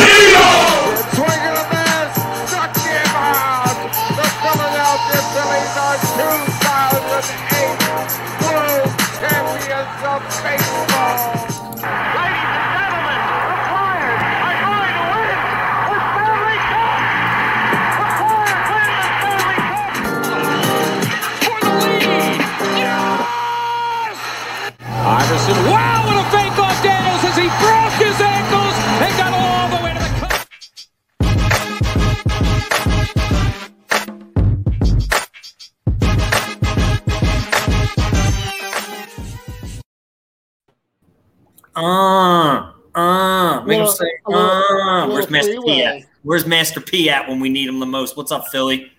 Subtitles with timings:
[41.80, 44.30] Uh, uh, make say, uh.
[44.30, 46.04] little Where's Master P at?
[46.24, 48.18] Where's Master P at when we need him the most?
[48.18, 48.92] What's up, Philly?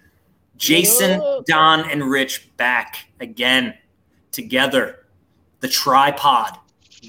[0.57, 1.45] Jason, up?
[1.45, 3.75] Don, and Rich back again
[4.33, 5.05] together.
[5.61, 6.57] The tripod.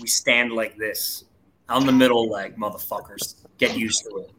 [0.02, 1.24] We stand like this.
[1.70, 3.36] On the middle leg, motherfuckers.
[3.58, 4.32] Get used to it.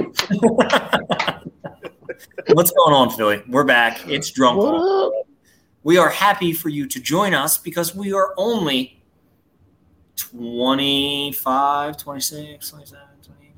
[2.54, 3.40] What's going on, Philly?
[3.46, 4.08] We're back.
[4.08, 4.58] It's drunk.
[4.58, 5.06] What Call.
[5.06, 5.12] up?
[5.84, 9.01] We are happy for you to join us because we are only
[10.30, 13.52] 25, 26, 27, 28,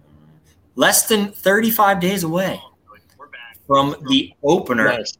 [0.77, 2.61] less than 35 days away
[3.67, 5.17] from the opener Nice.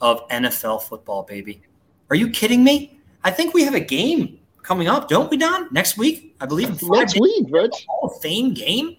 [0.00, 1.62] of NFL football, baby.
[2.10, 2.98] Are you kidding me?
[3.24, 5.68] I think we have a game coming up, don't we, Don?
[5.72, 6.80] Next week, I believe.
[6.82, 7.86] Next days, week, Rich.
[7.88, 8.96] Hall of Fame game.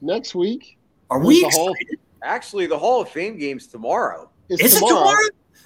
[0.00, 0.76] Next week.
[1.10, 1.98] Are Is we the Hall- excited?
[2.22, 4.30] Actually, the Hall of Fame game's tomorrow.
[4.48, 5.18] It's Is it tomorrow?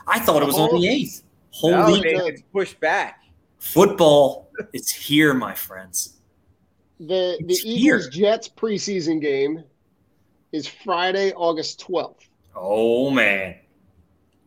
[0.06, 1.22] I thought it was on the eighth.
[1.62, 3.17] No, Holy they- it's pushed back.
[3.58, 4.50] Football!
[4.72, 6.14] It's here, my friends.
[7.00, 8.10] The the It's Eagles here.
[8.10, 9.62] Jets preseason game
[10.52, 12.28] is Friday, August twelfth.
[12.56, 13.56] Oh man,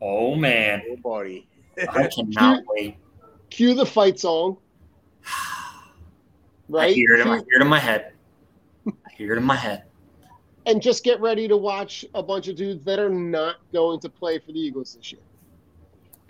[0.01, 1.47] oh man, Oh, buddy.
[1.89, 2.97] I cannot wait.
[3.49, 4.57] Cue the fight song.
[6.69, 6.91] Right?
[6.91, 8.13] I hear it in my, Cue- hear it in my head.
[8.87, 9.83] I hear it in my head.
[10.65, 14.07] and just get ready to watch a bunch of dudes that are not going to
[14.09, 15.19] play for the Eagles this year.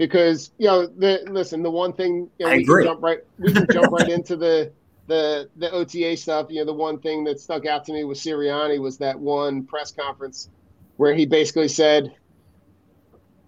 [0.01, 2.83] Because you know, the listen, the one thing you know, we agree.
[2.85, 4.71] can jump right we can jump right into the
[5.05, 6.47] the the OTA stuff.
[6.49, 9.63] You know, the one thing that stuck out to me with Sirianni was that one
[9.63, 10.49] press conference
[10.97, 12.11] where he basically said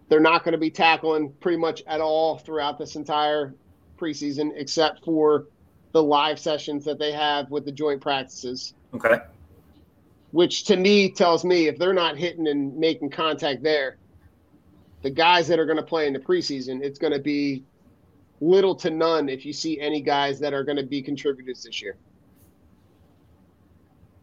[0.09, 3.56] they're not going to be tackling pretty much at all throughout this entire
[3.97, 5.47] preseason, except for
[5.92, 9.18] the live sessions that they have with the joint practices Okay.
[10.30, 13.97] which to me tells me if they're not hitting and making contact there,
[15.03, 17.64] the guys that are going to play in the preseason, it's going to be
[18.41, 21.81] little to none if you see any guys that are going to be contributors this
[21.81, 21.97] year.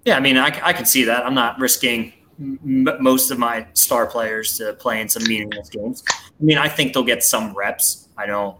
[0.04, 1.24] Yeah, I mean, I, I can see that.
[1.24, 6.02] I'm not risking m- most of my star players to play in some meaningless games.
[6.10, 8.08] I mean, I think they'll get some reps.
[8.16, 8.56] I don't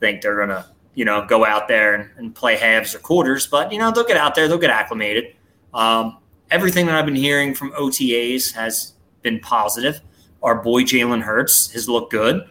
[0.00, 3.72] think they're gonna, you know, go out there and, and play halves or quarters, but
[3.72, 5.36] you know, they'll get out there, they'll get acclimated.
[5.72, 6.18] Um,
[6.50, 10.00] everything that I've been hearing from OTAs has been positive.
[10.42, 12.42] Our boy Jalen Hurts has looked good.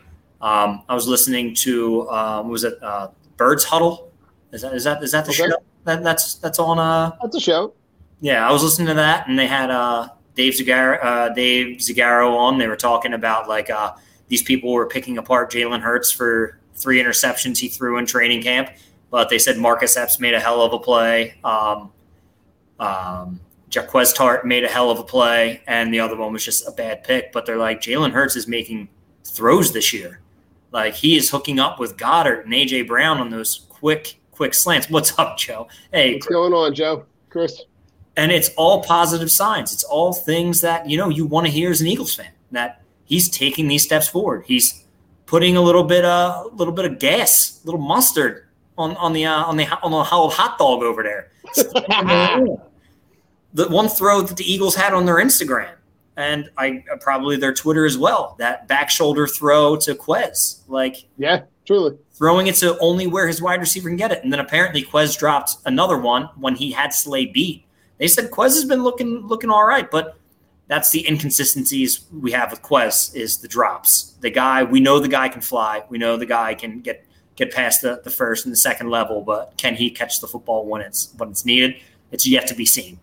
[0.42, 4.12] Um, I was listening to um, what was it uh, Birds Huddle?
[4.52, 5.50] Is that is that is that the Okay.
[5.50, 5.58] show?
[5.86, 7.74] That, that's that's on uh That's a show.
[8.22, 12.36] yeah, I was listening to that, and they had uh, Dave Zangaro, uh, Dave Zangaro
[12.38, 12.58] on.
[12.58, 13.94] They were talking about like uh,
[14.28, 18.70] these people were picking apart Jalen Hurts for three interceptions he threw in training camp,
[19.10, 21.36] but they said Marcus Epps made a hell of a play.
[21.44, 21.92] Um,
[22.80, 23.40] um,
[23.72, 26.72] Jaquez Tart made a hell of a play, and the other one was just a
[26.72, 27.32] bad pick.
[27.32, 28.90] But they're like Jalen Hurts is making
[29.24, 30.22] throws this year.
[30.72, 34.90] Like he is hooking up with Goedert and AJ Brown on those quick, quick slants.
[34.90, 35.68] What's up, Joe?
[35.92, 37.06] Hey, What's going on, Joe?
[37.30, 37.64] Chris?
[38.20, 39.72] and it's all positive signs.
[39.72, 42.32] It's all things that you know you want to hear as an Eagles fan.
[42.52, 44.44] That he's taking these steps forward.
[44.46, 44.84] He's
[45.26, 49.14] putting a little bit, a uh, little bit of gas, a little mustard on on
[49.14, 51.32] the uh, on the on the old hot dog over there.
[53.54, 55.74] the one throw that the Eagles had on their Instagram,
[56.18, 58.36] and I uh, probably their Twitter as well.
[58.40, 63.42] That back shoulder throw to Quez, like yeah, truly throwing it to only where his
[63.42, 64.24] wide receiver can get it.
[64.24, 67.66] And then apparently Quez dropped another one when he had Slay beat.
[67.98, 70.18] They said Quez has been looking looking all right, but
[70.68, 74.16] that's the inconsistencies we have with Quez is the drops.
[74.22, 75.84] The guy we know the guy can fly.
[75.90, 77.06] We know the guy can get
[77.36, 80.66] get past the, the first and the second level, but can he catch the football
[80.66, 81.76] when it's when it's needed?
[82.12, 83.00] It's yet to be seen.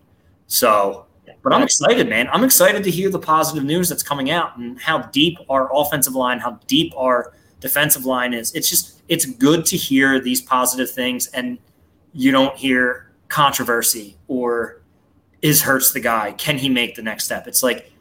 [0.46, 1.06] So
[1.46, 2.28] but I'm excited, man.
[2.32, 6.16] I'm excited to hear the positive news that's coming out and how deep our offensive
[6.16, 8.52] line, how deep our defensive line is.
[8.52, 11.58] It's just it's good to hear these positive things and
[12.12, 14.82] you don't hear controversy or
[15.40, 16.32] is Hurts the guy?
[16.32, 17.46] Can he make the next step?
[17.46, 17.92] It's like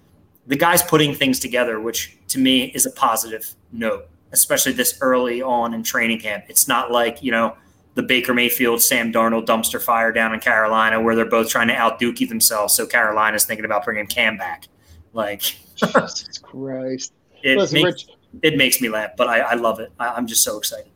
[0.47, 5.43] the guy's putting things together, which to me is a positive note, especially this early
[5.43, 6.45] on in training camp.
[6.47, 7.57] It's not like, you know,
[7.95, 11.75] the Baker Mayfield, Sam Darnold dumpster fire down in Carolina where they're both trying to
[11.75, 12.75] out Dookie themselves.
[12.75, 14.67] So Carolina's thinking about bringing Cam back.
[15.13, 15.41] Like,
[15.75, 17.13] Jesus Christ.
[17.41, 19.91] It, Listen, makes, Rich, it makes me laugh, but I, I love it.
[19.99, 20.91] I, I'm just so excited.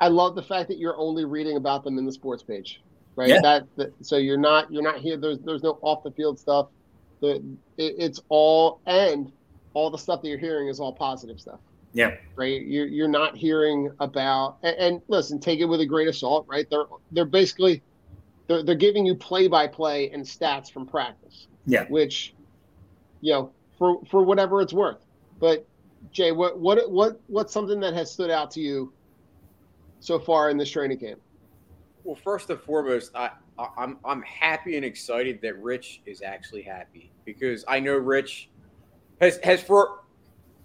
[0.00, 2.82] I love the fact that you're only reading about them in the sports page,
[3.16, 3.28] right?
[3.28, 3.40] Yeah.
[3.42, 5.16] That, that so you're not you're not here.
[5.16, 6.68] There's there's no off the field stuff.
[7.20, 7.36] The,
[7.78, 9.32] it, it's all and
[9.72, 11.60] all the stuff that you're hearing is all positive stuff,
[11.94, 12.16] Yeah.
[12.36, 12.60] right?
[12.60, 16.44] You're you're not hearing about and, and listen, take it with a grain of salt,
[16.48, 16.66] right?
[16.68, 17.82] They're they're basically
[18.48, 21.84] they're they're giving you play by play and stats from practice, Yeah.
[21.88, 22.34] which
[23.20, 25.06] you know for for whatever it's worth.
[25.38, 25.66] But
[26.10, 28.92] Jay, what what what what's something that has stood out to you
[30.00, 31.20] so far in this training camp?
[32.02, 36.62] Well, first and foremost, I, I I'm I'm happy and excited that Rich is actually
[36.62, 38.50] happy because I know Rich
[39.20, 40.00] has has for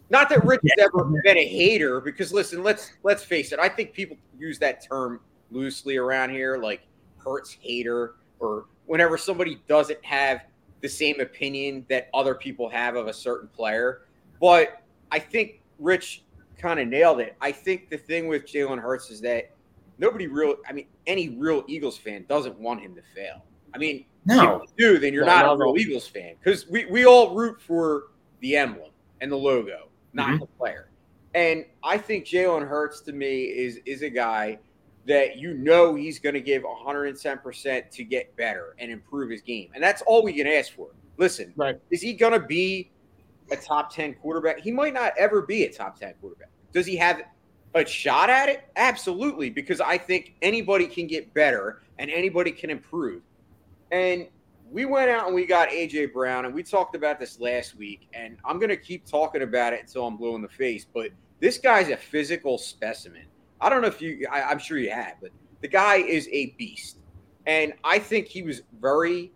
[0.10, 3.70] not that Rich has ever been a hater because listen, let's let's face it, I
[3.70, 5.20] think people use that term
[5.52, 6.82] loosely around here, like
[7.18, 10.42] Hurts hater, or whenever somebody doesn't have
[10.82, 14.02] the same opinion that other people have of a certain player.
[14.40, 16.24] But I think Rich
[16.58, 17.36] kind of nailed it.
[17.42, 19.52] I think the thing with Jalen Hurts is that
[19.98, 23.44] nobody real I mean, any real Eagles fan doesn't want him to fail.
[23.74, 24.62] I mean, No.
[24.64, 25.78] if you do, then you're No, not not a real.
[25.78, 26.36] Eagles fan.
[26.42, 28.06] Because we, we all root for
[28.40, 28.92] the emblem
[29.22, 30.40] and the logo, not Mhm.
[30.42, 30.90] the player.
[31.36, 34.60] And I think Jalen Hurts to me is is a guy
[35.06, 39.70] that you know he's going to give 110% to get better and improve his game.
[39.74, 40.90] And that's all we can ask for.
[41.18, 41.80] Listen, right.
[41.90, 42.92] is he going to be
[43.52, 44.60] a top 10 quarterback?
[44.60, 46.50] He might not ever be a top 10 quarterback.
[46.74, 47.24] Does he have
[47.74, 48.64] a shot at it?
[48.76, 53.22] Absolutely, because I think anybody can get better and anybody can improve.
[53.92, 54.28] And
[54.72, 58.08] we went out and we got AJ Brown, and we talked about this last week.
[58.14, 60.86] And I'm going to keep talking about it until I'm blue in the face.
[60.92, 63.26] But this guy's a physical specimen.
[63.62, 65.32] I don't know if you, I, I'm sure you have, but
[65.62, 66.98] the guy is a beast.
[67.46, 69.32] And I think he was very,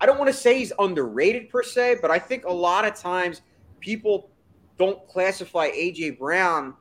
[0.00, 2.94] I don't want to say he's underrated per se, but I think a lot of
[2.94, 3.42] times
[3.80, 4.30] people
[4.78, 6.74] don't classify AJ Brown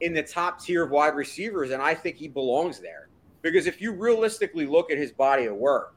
[0.00, 1.70] in the top tier of wide receivers.
[1.70, 3.08] And I think he belongs there.
[3.42, 5.94] Because if you realistically look at his body of work,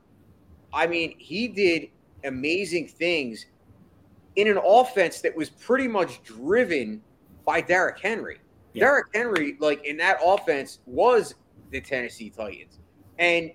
[0.74, 1.90] I mean, he did
[2.24, 3.46] amazing things
[4.36, 7.01] in an offense that was pretty much driven
[7.46, 8.38] by Derrick Henry.
[8.74, 11.36] Derrick Henry, like in that offense, was
[11.72, 12.80] the Tennessee Titans.
[13.20, 13.51] And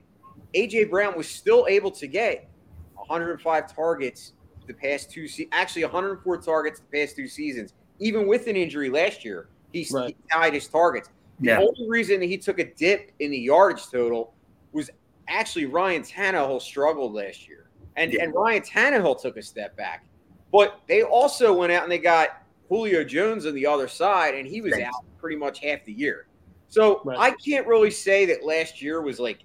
[0.54, 2.49] AJ Brown was still able to get
[2.94, 4.32] 105 targets
[4.66, 8.90] the past two se- actually 104 targets the past two seasons, even with an injury
[8.90, 9.49] last year.
[9.73, 11.08] He, he tied his targets.
[11.40, 11.58] The Yeah.
[11.61, 14.35] only reason that he took a dip in the yardage total
[14.73, 14.90] was
[15.28, 17.68] actually Ryan Tannehill struggled last year.
[17.97, 20.04] And and Ryan Tannehill took a step back.
[20.52, 24.47] But they also went out and they got Julio Jones on the other side, and
[24.47, 24.85] he was Right.
[24.85, 26.26] out pretty much half the year.
[26.68, 29.38] So I can't really say that last year was like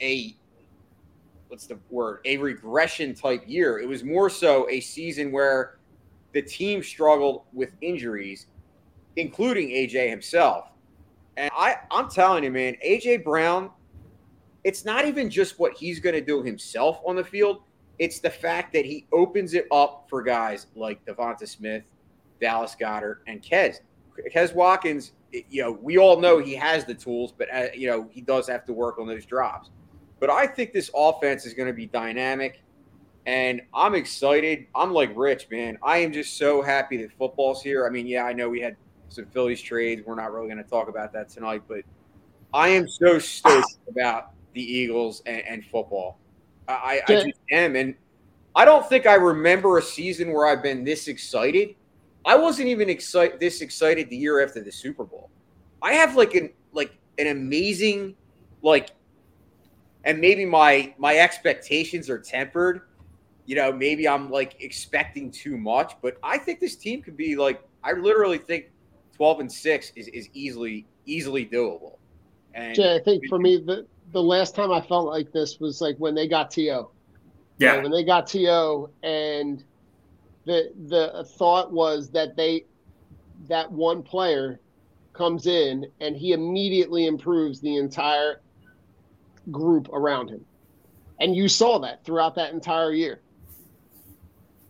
[0.00, 0.36] a
[1.48, 3.78] what's the word a regression type year.
[3.78, 5.78] It was more so a season where
[6.32, 8.46] the team struggled with injuries,
[9.16, 10.70] including AJ himself.
[11.36, 13.70] And I, I'm telling you, man, AJ Brown,
[14.66, 17.62] it's not even just what he's going to do himself on the field.
[18.00, 21.84] It's the fact that he opens it up for guys like DeVonta Smith,
[22.40, 23.78] Dallas Goedert, and Quez.
[24.34, 28.08] Quez Watkins, you know, we all know he has the tools, but uh, you know
[28.10, 29.70] he does have to work on those drops.
[30.18, 32.60] But I think this offense is going to be dynamic,
[33.24, 34.66] and I'm excited.
[34.74, 35.78] I'm like Rich, man.
[35.80, 37.86] I am just so happy that football's here.
[37.86, 38.76] I mean, yeah, I know we had
[39.10, 40.02] some Phillies trades.
[40.04, 41.82] We're not really going to talk about that tonight, but
[42.52, 46.18] I am so stoked about the Eagles and, and football.
[46.66, 47.94] I, I just am, and
[48.56, 51.76] I don't think I remember a season where I've been this excited.
[52.24, 55.30] I wasn't even excited this excited the year after the Super Bowl.
[55.82, 58.16] I have like an like an amazing
[58.62, 58.90] like
[60.04, 62.80] and maybe my my expectations are tempered.
[63.44, 67.36] You know, maybe I'm like expecting too much, but I think this team could be
[67.36, 68.70] like I literally think
[69.16, 71.98] 12 and 6 is, is easily easily doable.
[72.54, 75.80] And Jay, I think for me the the last time I felt like this was
[75.80, 76.88] like when they got To.
[77.58, 77.82] Yeah.
[77.82, 78.90] When they got T.O.
[79.02, 79.64] and
[80.44, 82.64] the the thought was that they
[83.48, 84.60] that one player
[85.12, 88.40] comes in and he immediately improves the entire
[89.50, 90.44] group around him.
[91.20, 93.20] And you saw that throughout that entire year.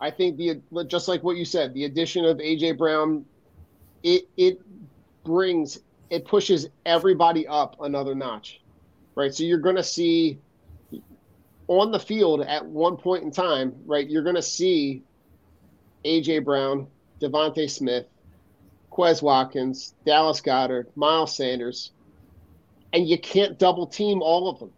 [0.00, 3.24] I think the just like what you said, the addition of AJ Brown,
[4.02, 4.60] it it
[5.24, 8.60] brings it pushes everybody up another notch,
[9.16, 9.34] right?
[9.34, 10.38] So you're going to see
[11.66, 14.08] on the field at one point in time, right?
[14.08, 15.02] You're going to see
[16.04, 16.86] AJ Brown,
[17.20, 18.06] DeVonta Smith,
[18.92, 21.90] Quez Watkins, Dallas Goedert, Miles Sanders,
[22.92, 24.70] and you can't double team all of them.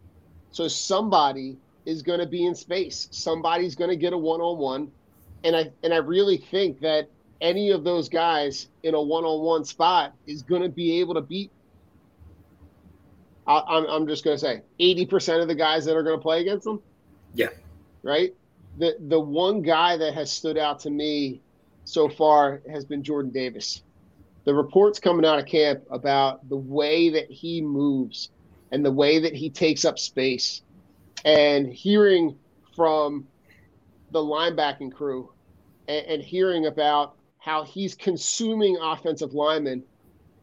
[0.50, 3.08] So somebody is going to be in space.
[3.10, 4.90] Somebody's going to get a one on one,
[5.44, 7.08] and I and I really think that
[7.40, 11.14] any of those guys in a one on one spot is going to be able
[11.14, 11.50] to beat.
[13.48, 16.18] I, I'm I'm just going to say eighty percent of the guys that are going
[16.18, 16.80] to play against them.
[17.34, 17.48] Yeah.
[18.02, 18.34] Right.
[18.76, 21.40] The the one guy that has stood out to me
[21.84, 23.82] so far has been Jordan Davis.
[24.44, 28.30] The reports coming out of camp about the way that he moves
[28.70, 30.62] and the way that he takes up space
[31.24, 32.36] and hearing
[32.76, 33.26] from
[34.10, 35.32] the linebacking crew
[35.88, 39.82] and, and hearing about how he's consuming offensive linemen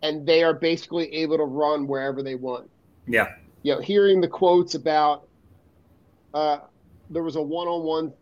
[0.01, 2.69] and they are basically able to run wherever they want.
[3.07, 3.35] Yeah.
[3.63, 5.27] You know, hearing the quotes about
[6.33, 6.59] uh,
[7.09, 8.13] there was a one-on-one,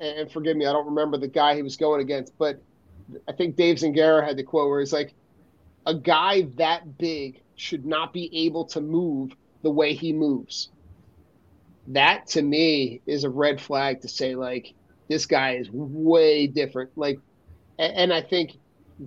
[0.00, 2.60] and forgive me, I don't remember the guy he was going against, but
[3.28, 5.14] I think Dave Zangaro had the quote where he's like,
[5.86, 10.68] a guy that big should not be able to move the way he moves.
[11.88, 14.74] That to me is a red flag to say like
[15.08, 16.90] this guy is way different.
[16.96, 17.18] Like,
[17.78, 18.58] and I think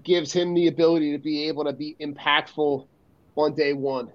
[0.04, 2.88] gives him the ability to be able to be impactful
[3.36, 4.12] on day one.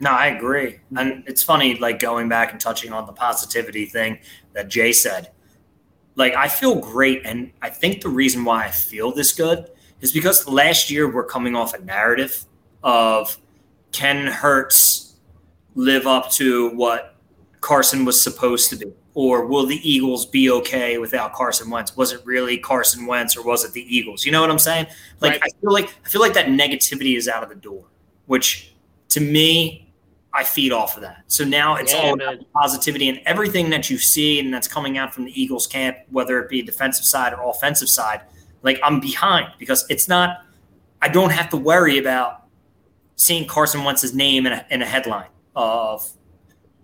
[0.00, 0.80] No, I agree.
[0.96, 4.18] And it's funny, like going back and touching on the positivity thing
[4.52, 5.30] that Jay said.
[6.16, 7.22] Like, I feel great.
[7.24, 9.70] And I think the reason why I feel this good
[10.00, 12.44] is because last year we're coming off a narrative
[12.82, 13.38] of
[13.92, 15.16] can Hurts
[15.74, 17.16] live up to what
[17.60, 18.92] Carson was supposed to be?
[19.14, 21.96] Or will the Eagles be okay without Carson Wentz?
[21.96, 24.26] Was it really Carson Wentz or was it the Eagles?
[24.26, 24.86] You know what I'm saying?
[25.20, 25.42] Like Right.
[25.44, 27.84] I feel like I feel like that negativity is out of the door,
[28.26, 28.74] which
[29.10, 29.83] to me
[30.36, 31.22] I feed off of that.
[31.28, 32.34] So now it's Yeah, all man.
[32.34, 35.96] about positivity and everything that you see and that's coming out from the Eagles camp,
[36.10, 38.20] whether it be defensive side or offensive side.
[38.62, 40.38] Like I'm behind because it's not.
[41.00, 42.42] I don't have to worry about
[43.16, 46.10] seeing Carson Wentz's name in a, in a headline of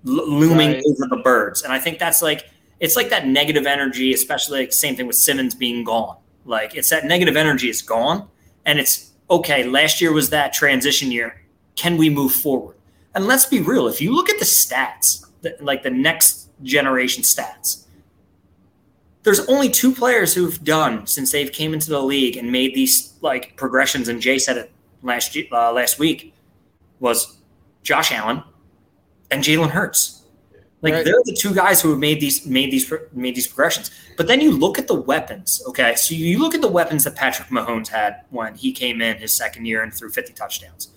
[0.05, 0.83] looming Right.
[0.87, 4.73] over the birds, and I think that's like it's like that negative energy, especially like
[4.73, 6.17] same thing with Simmons being gone.
[6.45, 8.29] Like it's that negative energy is gone,
[8.65, 9.65] and it's okay.
[9.65, 11.43] Last year was that transition year.
[11.77, 12.77] Can we move forward?
[13.15, 13.89] And let's be real.
[13.89, 17.85] If you look at the stats, the, like the next generation stats,
[19.23, 23.15] there's only two players who've done since they've came into the league and made these
[23.21, 24.09] like progressions.
[24.09, 24.71] And Jay said it
[25.03, 26.35] last uh, last week
[27.01, 27.39] was
[27.83, 28.43] Josh Allen
[29.31, 30.23] and Jalen Hurts.
[30.83, 31.05] Like Right.
[31.05, 33.91] they're the two guys who have made these made these made these progressions.
[34.17, 35.63] But then you look at the weapons.
[35.69, 39.19] Okay, so you look at the weapons that Patrick Mahomes had when he came in
[39.19, 40.89] his second year and threw 50 touchdowns.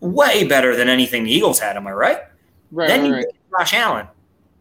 [0.00, 1.76] Way better than anything the Eagles had.
[1.76, 2.18] Am I right?
[2.70, 3.24] Right, then you right.
[3.24, 4.06] get Josh Allen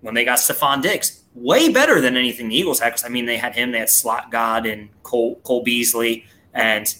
[0.01, 1.23] when they got Stefon Diggs.
[1.33, 2.89] Way better than anything the Eagles had.
[2.91, 6.95] Because I mean, they had him, they had Slot God and Cole Cole Beasley, and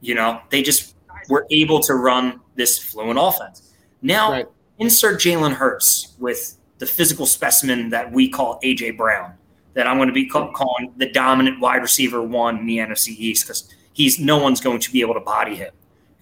[0.00, 0.94] you know they just
[1.28, 3.72] were able to run this fluent offense.
[4.02, 4.46] Now Right.
[4.78, 9.32] insert Jalen Hurts with the physical specimen that we call AJ Brown.
[9.74, 13.08] That I'm going to be ca- calling the dominant wide receiver one in the NFC
[13.08, 15.72] East because he's no one's going to be able to body him.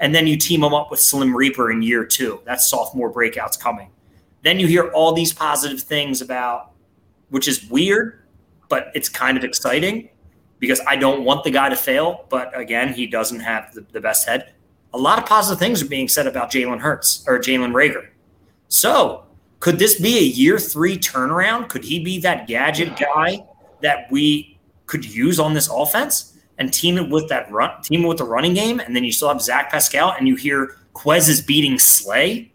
[0.04, 2.42] And then you team him up with Slim Reaper in year two.
[2.44, 3.90] That's sophomore breakouts coming.
[4.42, 6.72] Then you hear all these positive things about,
[7.30, 8.22] which is weird,
[8.68, 10.10] but it's kind of exciting
[10.58, 12.26] because I don't want the guy to fail.
[12.28, 14.52] But again, he doesn't have the, the best head.
[14.92, 18.08] A lot of positive things are being said about Jalen Hurts or Jalen Reagor.
[18.68, 19.24] So
[19.60, 21.70] could this be a year three turnaround?
[21.70, 23.42] Could he be that gadget guy
[23.80, 28.08] that we could use on this offense and team it with that run, team it
[28.08, 31.28] with the running game, and then you still have Zach Pascal, and you hear Quez
[31.28, 32.52] is beating Slay.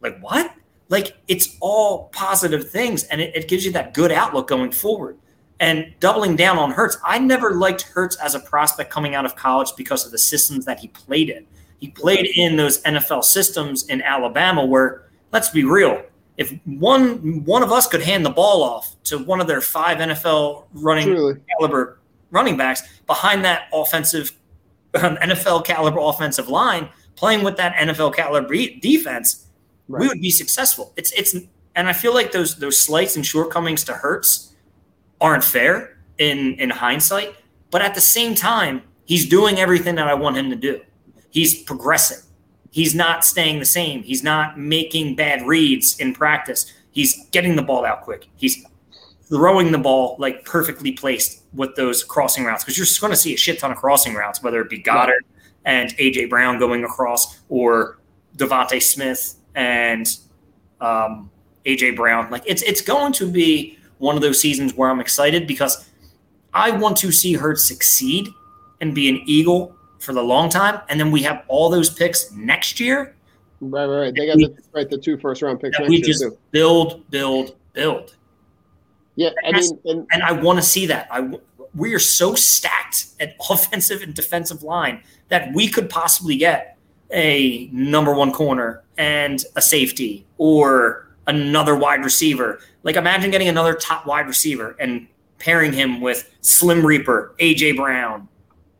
[0.00, 0.54] Like what?
[0.88, 5.18] Like it's all positive things, and it, it gives you that good outlook going forward.
[5.60, 9.36] And doubling down on Hurts, I never liked Hurts as a prospect coming out of
[9.36, 11.46] college because of the systems that he played in.
[11.78, 16.02] He played in those NFL systems in Alabama where, let's be real,
[16.36, 19.98] if one one of us could hand the ball off to one of their five
[19.98, 21.40] NFL running Truly.
[21.50, 22.00] caliber
[22.34, 24.32] running backs behind that offensive
[24.94, 29.46] um, NFL caliber offensive line, playing with that NFL caliber be- defense,
[29.88, 30.92] we would be successful.
[30.96, 31.34] It's it's
[31.74, 34.54] and I feel like those those slights and shortcomings to Hurts
[35.20, 37.34] aren't fair in in hindsight,
[37.70, 40.80] but at the same time, he's doing everything that I want him to do.
[41.30, 42.18] He's progressing.
[42.70, 44.02] He's not staying the same.
[44.02, 46.72] He's not making bad reads in practice.
[46.90, 48.26] He's getting the ball out quick.
[48.36, 48.64] He's
[49.34, 53.16] throwing the ball like perfectly placed with those crossing routes because you're just going to
[53.16, 55.22] see a shit ton of crossing routes, whether it be Goedert
[55.64, 57.98] and AJ Brown going across or
[58.36, 60.06] DeVonta Smith and
[60.80, 61.32] um,
[61.66, 62.30] AJ Brown.
[62.30, 65.90] Like it's it's going to be one of those seasons where I'm excited because
[66.52, 68.28] I want to see her succeed
[68.80, 72.30] and be an Eagle for the long time, and then we have all those picks
[72.30, 73.16] next year.
[73.60, 74.14] Right, right, right.
[74.14, 76.38] They got the, right the two first round picks next we year just too.
[76.52, 78.14] build, build, build.
[79.16, 81.08] Yeah, I mean, and and I want to see that.
[81.10, 81.30] I
[81.74, 86.76] we are so stacked at offensive and defensive line that we could possibly get
[87.12, 92.60] a number one corner and a safety or another wide receiver.
[92.82, 95.06] Like imagine getting another top wide receiver and
[95.38, 98.28] pairing him with Slim Reaper, AJ Brown,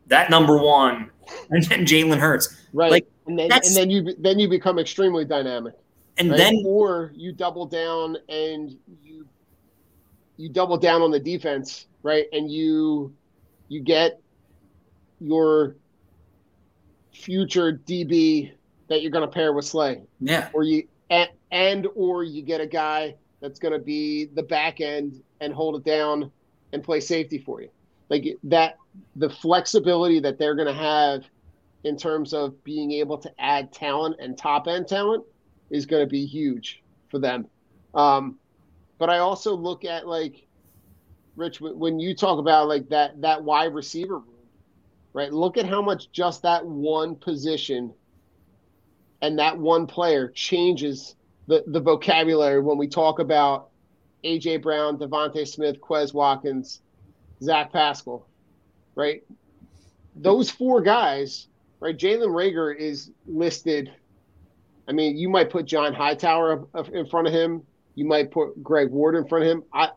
[0.07, 1.09] that number one,
[1.49, 2.55] and then Jalen Hurts.
[2.73, 5.73] right, Like and then and then you then you become extremely dynamic.
[6.17, 6.37] and right?
[6.37, 8.77] then or you double down and
[10.37, 12.25] you double down on the defense, right?
[12.31, 13.13] And you
[13.67, 14.19] you get
[15.19, 15.75] your
[17.13, 18.51] future DB
[18.87, 22.61] that you're going to pair with Slay, yeah, or you and, and or you get
[22.61, 26.31] a guy that's going to be the back end and hold it down
[26.73, 27.69] and play safety for you.
[28.09, 28.77] Like that,
[29.15, 31.23] the flexibility that they're going to have
[31.83, 35.23] in terms of being able to add talent and top end talent
[35.69, 37.47] is going to be huge for them.
[37.93, 38.37] Um,
[38.97, 40.47] but I also look at like
[41.35, 44.47] Rich when you talk about like that that wide receiver room,
[45.13, 45.31] right?
[45.31, 47.93] Look at how much just that one position
[49.21, 51.15] and that one player changes
[51.47, 53.69] the the vocabulary when we talk about
[54.23, 56.81] AJ Brown, DeVonta Smith, Quez Watkins,
[57.41, 58.27] Zach Pascal,
[58.95, 59.23] right?
[60.15, 61.47] Those four guys,
[61.79, 61.97] right?
[61.97, 63.91] Jalen Reagor is listed.
[64.87, 67.63] I mean, you might put John Hightower in front of him.
[67.95, 69.63] You might put Greg Ward in front of him.
[69.73, 69.89] I,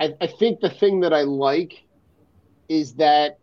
[0.00, 1.84] I, I think the thing that I like
[2.68, 3.38] is that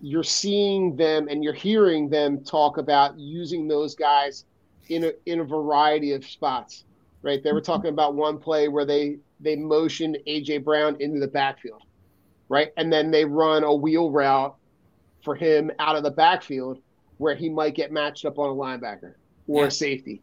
[0.00, 4.44] you're seeing them and you're hearing them talk about using those guys
[4.88, 6.84] in a in a variety of spots.
[7.22, 7.42] Right?
[7.42, 11.82] They were talking about one play where they they motioned AJ Brown into the backfield,
[12.48, 12.72] right?
[12.76, 14.56] And then they run a wheel route
[15.22, 16.80] for him out of the backfield
[17.18, 19.14] where he might get matched up on a linebacker
[19.46, 20.22] or a safety.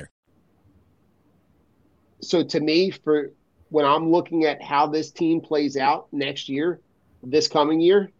[2.21, 3.31] So to me for
[3.69, 6.79] when i'm looking at how this team plays out next year
[7.23, 8.11] this coming year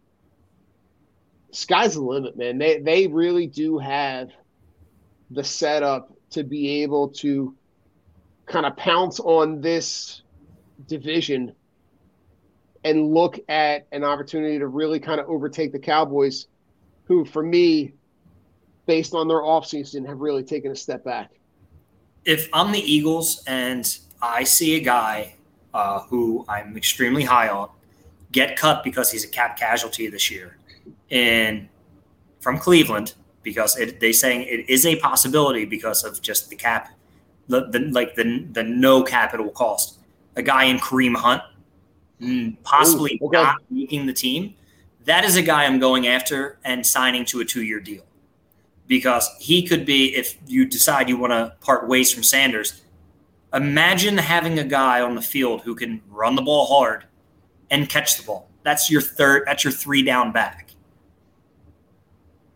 [1.52, 2.58] sky's the limit man.
[2.58, 4.30] They they really do have
[5.30, 7.54] the setup to be able to
[8.46, 10.22] kind of pounce on this
[10.88, 11.54] division
[12.84, 16.48] and look at an opportunity to really kind of overtake the cowboys
[17.04, 17.92] who for me
[18.86, 21.30] based on their offseason have really taken a step back
[22.24, 25.34] if I'm the Eagles and I see a guy
[25.74, 27.70] uh, who I'm extremely high on
[28.30, 30.56] get cut because he's a cap casualty this year,
[31.10, 31.68] and
[32.40, 36.90] from Cleveland because it, they saying it is a possibility because of just the cap,
[37.48, 39.98] the, the like the the no capital cost.
[40.36, 41.42] A guy in Kareem Hunt,
[42.20, 43.42] mm, possibly Ooh, okay.
[43.42, 44.54] not making the team.
[45.04, 48.04] That is a guy I'm going after and signing to a two year deal
[48.92, 52.82] because he could be if you decide you want to part ways from Sanders.
[53.54, 57.06] Imagine having a guy on the field who can run the ball hard
[57.70, 58.50] and catch the ball.
[58.64, 59.44] That's your third.
[59.46, 60.72] That's your three down back.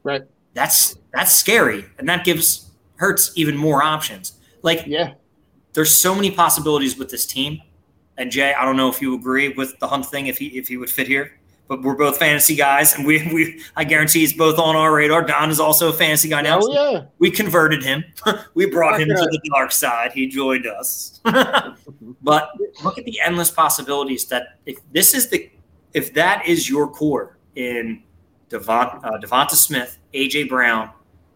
[0.03, 4.39] right that's that's scary, and that gives Hurts even more options.
[4.61, 5.15] Like, yeah,
[5.73, 7.63] there's so many possibilities with this team.
[8.19, 10.69] And Jay, I don't know if you agree with the Hunt thing, if he if
[10.69, 14.33] he would fit here, but we're both fantasy guys, and we we I guarantee he's
[14.33, 15.23] both on our radar.
[15.23, 16.61] Don is also a fantasy guy now.
[16.63, 18.05] Oh yeah, we converted him.
[18.55, 20.13] we brought him to the dark side.
[20.13, 21.21] He joined us.
[22.23, 22.51] but
[22.85, 25.51] look at the endless possibilities that if this is the
[25.93, 28.03] if that is your core in
[28.51, 30.91] Devont, uh, DeVonta Smith, AJ Brown,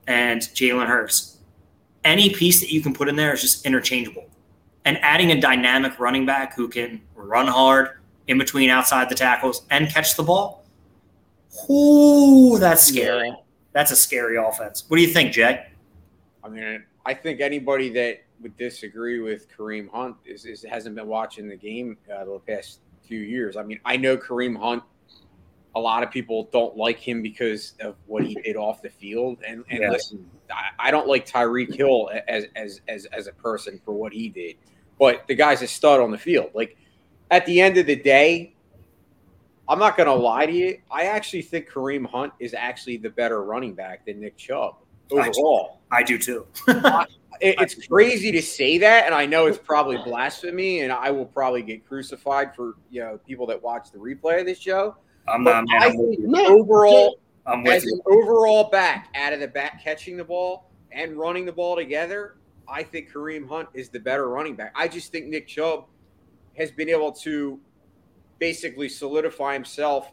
[0.06, 1.38] and Jalen Hurts,
[2.04, 4.28] any piece that you can put in there is just interchangeable.
[4.84, 9.66] And adding a dynamic running back who can run hard in between outside the tackles
[9.70, 10.64] and catch the ball,
[11.68, 13.28] ooh, that's scary.
[13.28, 13.34] Yeah.
[13.72, 14.84] That's a scary offense.
[14.88, 15.66] What do you think, Jay?
[16.42, 21.06] I mean, I think anybody that would disagree with Kareem Hunt is, is hasn't been
[21.06, 23.56] watching the game uh, the past few years.
[23.56, 24.82] I mean, I know Kareem Hunt.
[25.76, 29.38] A lot of people don't like him because of what he did off the field.
[29.46, 29.90] And, and Yeah.
[29.90, 34.12] listen, I, I don't like Tyreek Hill as, as as as a person for what
[34.12, 34.56] he did,
[34.98, 36.50] but the guy's a stud on the field.
[36.54, 36.76] Like
[37.30, 38.54] at the end of the day,
[39.68, 40.78] I'm not going to lie to you.
[40.90, 44.76] I actually think Kareem Hunt is actually the better running back than Nick Chubb
[45.10, 45.80] overall.
[45.90, 46.46] I do too.
[47.42, 51.24] It- it's crazy to say that, and I know it's probably blasphemy, and I will
[51.24, 54.94] probably get crucified for you know people that watch the replay of this show.
[55.26, 55.64] I'm But not.
[55.70, 56.46] Man, I I'm with think you.
[56.60, 57.94] overall, I'm with as you.
[57.94, 62.36] an overall back, out of the back catching the ball and running the ball together,
[62.68, 64.72] I think Kareem Hunt is the better running back.
[64.76, 65.86] I just think Nick Chubb
[66.60, 67.58] has been able to
[68.38, 70.12] basically solidify himself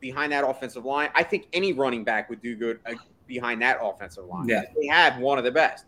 [0.00, 1.10] behind that offensive line.
[1.14, 2.94] I think any running back would do good uh,
[3.26, 4.48] behind that offensive line.
[4.48, 4.62] Yeah.
[4.76, 5.84] They have one of the best.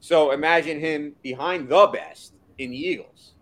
[0.00, 3.32] So imagine him behind the best in the Eagles.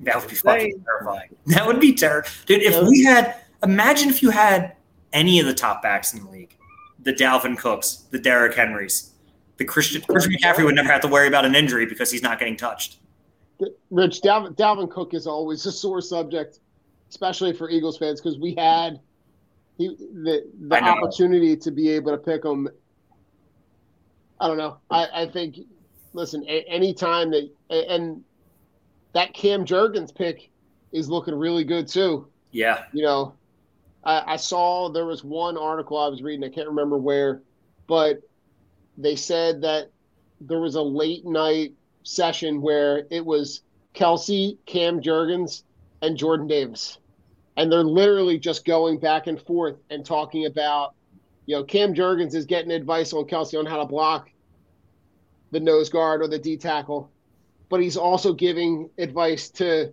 [0.00, 1.34] That would be fucking terrifying.
[1.46, 2.62] That would be terrible, dude.
[2.62, 4.76] If we had, imagine if you had
[5.12, 6.56] any of the top backs in the league,
[7.02, 9.10] the Dalvin Cooks, the Derrick Henrys,
[9.58, 12.38] the Christian Christian McCaffrey would never have to worry about an injury because he's not
[12.38, 12.99] getting touched.
[13.90, 16.60] Rich Dalvin, Dalvin Cook is always a sore subject,
[17.08, 19.00] especially for Eagles fans, because we had
[19.76, 22.68] he, the the opportunity to be able to pick him.
[24.40, 24.78] I don't know.
[24.90, 25.56] I, I think,
[26.12, 28.24] listen, a, any time that and
[29.12, 30.50] that Cam Jurgens pick
[30.92, 32.28] is looking really good too.
[32.52, 33.34] Yeah, You know,
[34.02, 36.44] I, I saw there was one article I was reading.
[36.44, 37.42] I can't remember where,
[37.86, 38.20] but
[38.98, 39.90] they said that
[40.40, 43.62] there was a late night session where it was
[43.94, 45.62] Kelce, Cam Jurgens,
[46.02, 46.98] and Jordan Davis.
[47.56, 50.94] And they're literally just going back and forth and talking about,
[51.46, 54.30] you know, Cam Jurgens is getting advice on Kelce on how to block
[55.50, 57.10] the nose guard or the D tackle,
[57.68, 59.92] but he's also giving advice to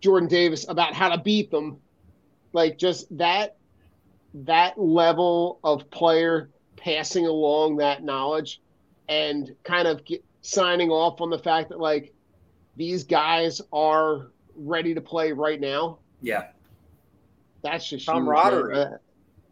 [0.00, 1.78] Jordan Davis about how to beat them.
[2.52, 3.56] Like just that
[4.34, 8.60] that level of player passing along that knowledge
[9.08, 12.12] and kind of get, signing off on the fact that like
[12.76, 15.98] these guys are ready to play right now.
[16.22, 16.48] yeah.
[17.62, 18.14] That's just huge.
[18.14, 18.76] Camaraderie.
[18.78, 18.90] Uh,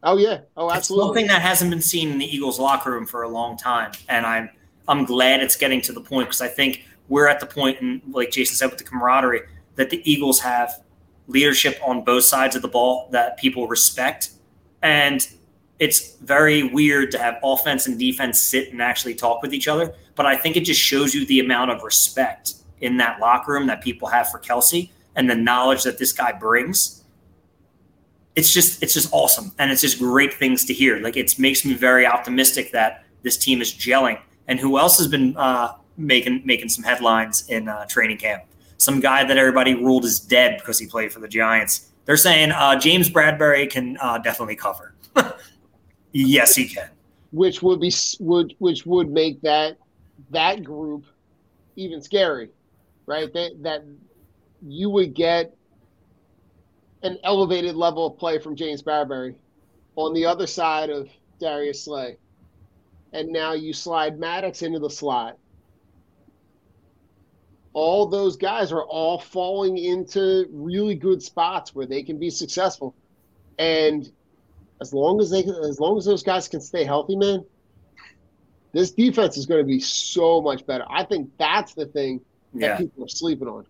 [0.05, 0.41] oh yeah.
[0.57, 1.07] Oh, It's absolutely.
[1.09, 4.25] something that hasn't been seen in the Eagles locker room for a long time, and
[4.25, 4.49] I'm
[4.87, 8.01] I'm glad it's getting to the point because I think we're at the point, and
[8.15, 9.43] like Jason said, with the camaraderie,
[9.75, 10.83] that the Eagles have
[11.27, 14.31] leadership on both sides of the ball that people respect,
[14.83, 15.29] and
[15.79, 19.95] it's very weird to have offense and defense sit and actually talk with each other.
[20.15, 23.67] But I think it just shows you the amount of respect in that locker room
[23.67, 27.05] that people have for Kelce and the knowledge that this guy brings.
[28.35, 30.99] It's just it's just awesome and it's just great things to hear.
[31.01, 34.19] Like it makes me very optimistic that this team is gelling.
[34.49, 38.45] And who else has been uh, making making some headlines in uh, training camp?
[38.79, 41.89] Some guy that everybody ruled is dead because he played for the giants.
[42.05, 44.95] They're saying uh, james bradberry can uh, definitely cover
[46.13, 46.89] yes he can
[47.33, 49.77] which would be would which would make that
[50.31, 51.05] that group
[51.77, 52.51] even scary,
[53.07, 53.33] right?
[53.33, 53.85] That that
[54.67, 55.55] you would get
[57.03, 59.37] an elevated level of play from James Bradberry
[59.95, 62.17] on the other side of Darius Slay,
[63.13, 65.39] and now you slide Maddox into the slot.
[67.75, 72.95] All those guys are all falling into really good spots where they can be successful,
[73.59, 74.11] and
[74.81, 77.45] as long as they as long as those guys can stay healthy, man,
[78.73, 80.85] this defense is going to be so much better.
[80.91, 82.21] I think that's the thing
[82.55, 82.77] that Yeah.
[82.79, 83.67] people are sleeping on.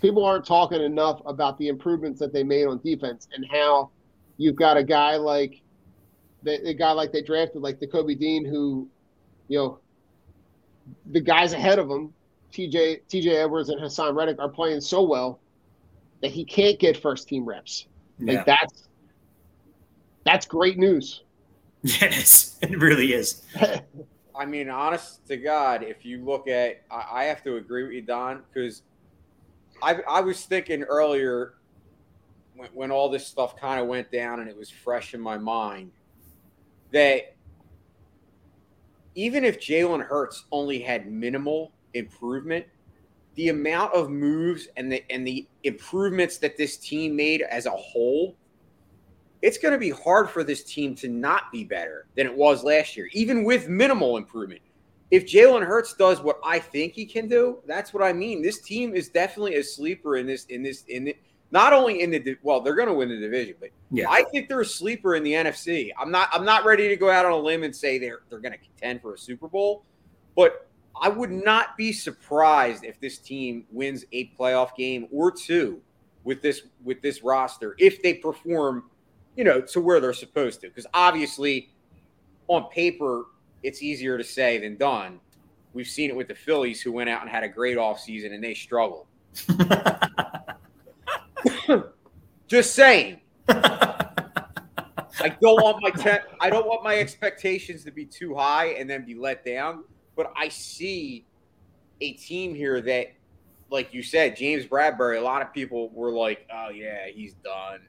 [0.00, 3.90] People aren't talking enough about the improvements that they made on defense and how
[4.36, 5.60] you've got a guy like
[6.42, 8.88] the, guy like they drafted, like the Kobe Dean, who,
[9.46, 9.78] you know,
[11.12, 12.12] the guys ahead of him,
[12.52, 15.38] TJ TJ Edwards and Haason Reddick, are playing so well
[16.20, 17.86] that he can't get first team reps.
[18.18, 18.34] Yeah.
[18.38, 18.88] Like that's
[20.24, 21.22] that's great news.
[21.84, 23.42] Yes, it really is.
[24.36, 27.92] I mean, honest to God, if you look at, I, I have to agree with
[27.92, 28.82] you, Don, because
[29.82, 31.54] I, I was thinking earlier
[32.54, 35.36] when, when all this stuff kind of went down and it was fresh in my
[35.36, 35.90] mind
[36.92, 37.34] that
[39.14, 42.64] even if Jalen Hurts only had minimal improvement,
[43.34, 47.70] the amount of moves and the and the improvements that this team made as a
[47.70, 48.36] whole,
[49.42, 52.62] it's going to be hard for this team to not be better than it was
[52.62, 54.62] last year, even with minimal improvement.
[55.10, 58.40] If Jalen Hurts does what I think he can do, that's what I mean.
[58.40, 61.16] This team is definitely a sleeper in this in this in the,
[61.50, 64.08] not only in the well, they're going to win the division, but Yeah.
[64.08, 65.90] I think they're a sleeper in the NFC.
[66.00, 68.38] I'm not I'm not ready to go out on a limb and say they're they're
[68.38, 69.84] going to contend for a Super Bowl,
[70.34, 75.82] but I would not be surprised if this team wins a playoff game or two
[76.24, 78.84] with this with this roster if they perform,
[79.36, 80.68] you know, to where they're supposed to.
[80.68, 81.70] Because obviously,
[82.48, 83.26] on paper,
[83.62, 85.20] it's easier to say than done.
[85.72, 88.44] We've seen it with the Phillies, who went out and had a great offseason and
[88.44, 89.06] they struggled.
[92.46, 93.20] Just saying.
[93.48, 98.90] I don't want my te- I don't want my expectations to be too high and
[98.90, 99.84] then be let down.
[100.16, 101.24] But I see
[102.00, 103.12] a team here that,
[103.70, 105.18] like you said, James Bradberry.
[105.18, 107.80] A lot of people were like, "Oh yeah, he's done."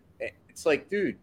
[0.49, 1.17] It's like, dude,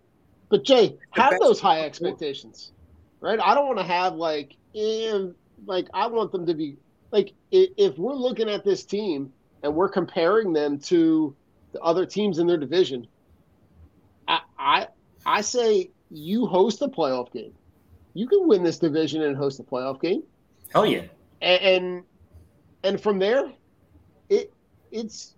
[0.51, 2.73] But Jay, have those high expectations,
[3.21, 3.39] right?
[3.41, 5.27] I don't want to have like, eh,
[5.65, 6.77] like I want them to be
[7.13, 9.33] like, i- if we're looking at this team
[9.63, 11.37] and we're comparing them to
[11.73, 13.07] the other teams in their division,
[14.27, 14.87] I, I,
[15.25, 17.53] I say you host a playoff game.
[18.15, 20.23] You can win this division and host a playoff game,
[20.73, 21.03] Hell yeah.
[21.41, 22.05] and and,
[22.83, 23.53] and from there,
[24.29, 24.53] it
[24.91, 25.37] it's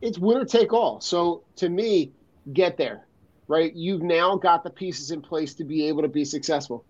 [0.00, 1.02] it's winner take all.
[1.02, 2.12] So to me,
[2.50, 3.06] get there,
[3.48, 3.72] right?
[3.74, 6.86] You've now got the pieces in place to be able to be successful,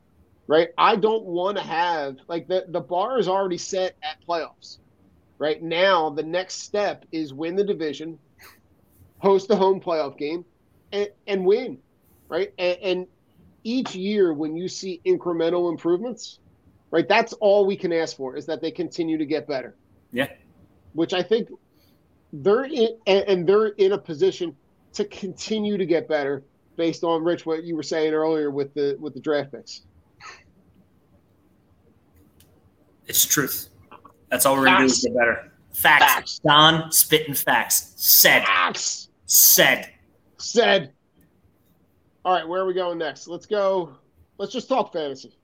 [0.47, 0.69] right?
[0.79, 4.79] I don't want to have like the the bar is already set at playoffs.
[5.39, 8.21] Right now, the next step is win the division,
[9.19, 10.45] host the home playoff game,
[10.93, 11.79] and, and win,
[12.29, 12.51] right?
[12.59, 13.07] And, and
[13.65, 16.39] each year, when you see incremental improvements,
[16.91, 19.77] right, that's all we can ask for is that they continue to get better
[20.13, 20.29] Yeah.
[20.93, 21.49] which I think
[22.33, 24.57] they're in, and, and they're in a position
[24.95, 26.43] to continue to get better
[26.77, 29.83] based on Rich what you were saying earlier with the with the draft picks.
[33.07, 33.69] It's the truth.
[34.31, 35.53] That's all we're gonna do is get better.
[35.73, 36.05] Facts.
[36.05, 36.41] Facts.
[36.41, 37.93] Don spitting facts.
[37.97, 38.45] Said.
[38.45, 39.09] Facts.
[39.27, 39.91] Said.
[40.39, 40.93] Said.
[42.25, 43.27] All right, where are we going next?
[43.27, 43.95] Let's go.
[44.39, 45.37] Let's just talk fantasy.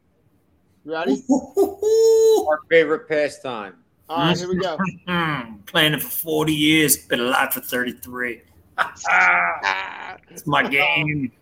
[0.85, 1.23] You ready?
[2.49, 3.75] our favorite pastime.
[4.09, 4.79] All right, here we go.
[5.67, 8.43] Playing it for 40 years, been alive for 33.
[10.31, 11.33] it's my game.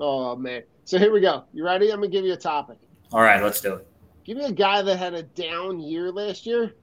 [0.00, 0.62] Oh man.
[0.84, 1.44] So here we go.
[1.52, 1.90] You ready?
[1.90, 2.78] I'm gonna give you a topic.
[3.12, 3.86] All right, let's do it.
[4.24, 6.74] Give me a guy that had a down year last year.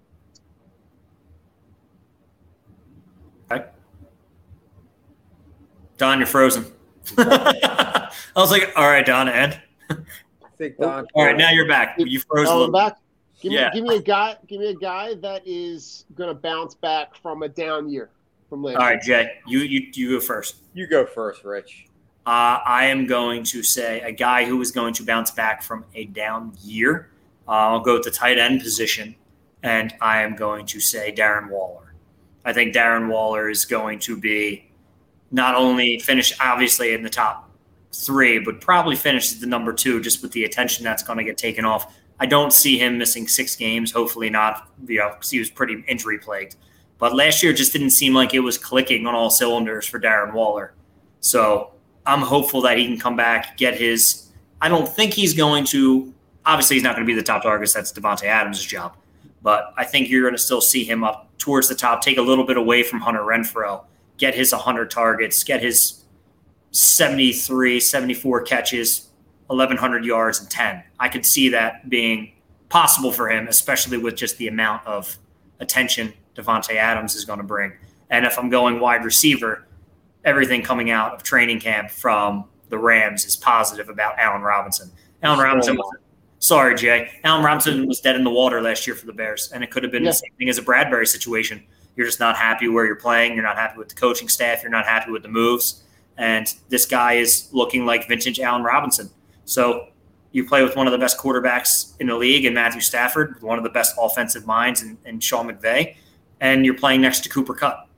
[3.52, 3.66] Okay.
[5.98, 6.66] Don, you're frozen.
[7.18, 9.60] I was like, all right, Don, and
[9.90, 9.96] I
[10.58, 11.08] think oh, Don.
[11.14, 11.96] all right, now you're back.
[12.00, 12.74] You froze a Oh, I'm little.
[12.74, 12.98] back.
[13.42, 13.72] Give me, Yeah.
[13.72, 14.36] give me a guy.
[14.48, 18.10] Give me a guy that is going to bounce back from a down year
[18.50, 18.78] from last.
[18.78, 19.02] All right.
[19.02, 20.58] Jay, you you you go first.
[20.74, 21.88] You go first, Rich.
[22.26, 25.86] Uh, I am going to say a guy who is going to bounce back from
[25.94, 27.10] a down year.
[27.48, 29.16] Uh, I'll go with the tight end position,
[29.62, 31.94] and I am going to say Darren Waller.
[32.44, 34.72] I think Darren Waller is going to be
[35.32, 37.50] not only finish obviously in the top
[37.94, 41.24] three, but probably finish as the number two just with the attention that's going to
[41.24, 41.94] get taken off.
[42.20, 43.92] I don't see him missing six games.
[43.92, 46.56] Hopefully not, you know, 'cause he was pretty injury plagued.
[46.98, 50.34] But last year just didn't seem like it was clicking on all cylinders for Darren
[50.34, 50.74] Waller.
[51.20, 51.72] So
[52.06, 54.32] I'm hopeful that he can come back, get his.
[54.62, 56.14] I don't think he's going to.
[56.46, 57.72] Obviously, he's not going to be the top target.
[57.74, 58.96] That's Davante Adams' job.
[59.42, 62.22] But I think you're going to still see him up towards the top, take a
[62.22, 63.84] little bit away from Hunter Renfrow,
[64.18, 66.04] get his 100 targets, get his
[66.72, 69.10] 73, 74 catches,
[69.48, 70.84] 1,100 yards, and 10.
[71.00, 72.34] I could see that being
[72.70, 75.18] possible for him, especially with just the amount of
[75.60, 77.74] attention Davante Adams is going to bring.
[78.10, 79.66] And if I'm going wide receiver,
[80.24, 84.92] everything coming out of training camp from the Rams is positive about Allen Robinson.
[85.24, 85.96] Allen Robinson was
[86.40, 87.10] sorry, Jay.
[87.24, 89.84] Allen Robinson was dead in the water last year for the Bears, and it could
[89.84, 90.12] have been Yeah.
[90.12, 91.64] the same thing as a Bradberry situation.
[91.96, 93.34] You're just not happy where you're playing.
[93.34, 94.62] You're not happy with the coaching staff.
[94.62, 95.84] You're not happy with the moves.
[96.18, 99.10] And this guy is looking like vintage Allen Robinson.
[99.46, 99.88] So
[100.32, 103.58] you play with one of the best quarterbacks in the league and Matthew Stafford, one
[103.58, 105.96] of the best offensive minds in, in Sean McVay,
[106.42, 107.90] and you're playing next to Cooper Kupp.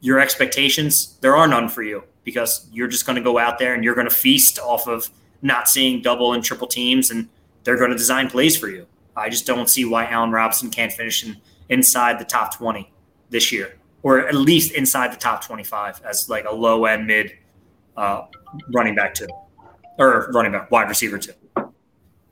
[0.00, 3.74] Your expectations, there are none for you because you're just going to go out there
[3.74, 5.10] and you're going to feast off of
[5.42, 7.28] not seeing double and triple teams, and
[7.64, 8.86] they're going to design plays for you.
[9.16, 11.36] I just don't see why Allen Robinson can't finish in,
[11.68, 12.92] inside the top 20
[13.30, 17.32] this year, or at least inside the top 25 as like a low end mid
[17.96, 18.26] uh,
[18.72, 19.26] running back two,
[19.98, 21.32] or running back wide receiver two.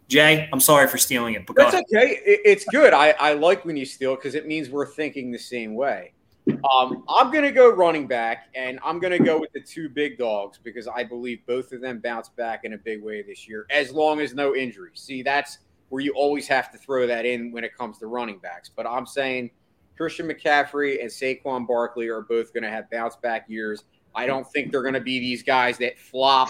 [0.08, 2.20] Jay, I'm sorry for stealing it, but That's okay.
[2.24, 2.94] It's good.
[2.94, 6.12] I, I like when you steal because it means we're thinking the same way.
[6.48, 9.88] Um, I'm going to go running back, and I'm going to go with the two
[9.88, 13.48] big dogs because I believe both of them bounce back in a big way this
[13.48, 15.00] year, as long as no injuries.
[15.00, 18.38] See, that's where you always have to throw that in when it comes to running
[18.38, 18.70] backs.
[18.74, 19.50] But I'm saying
[19.96, 23.82] Christian McCaffrey and Saquon Barkley are both going to have bounce back years.
[24.14, 26.48] I don't think they're going to be these guys that flop.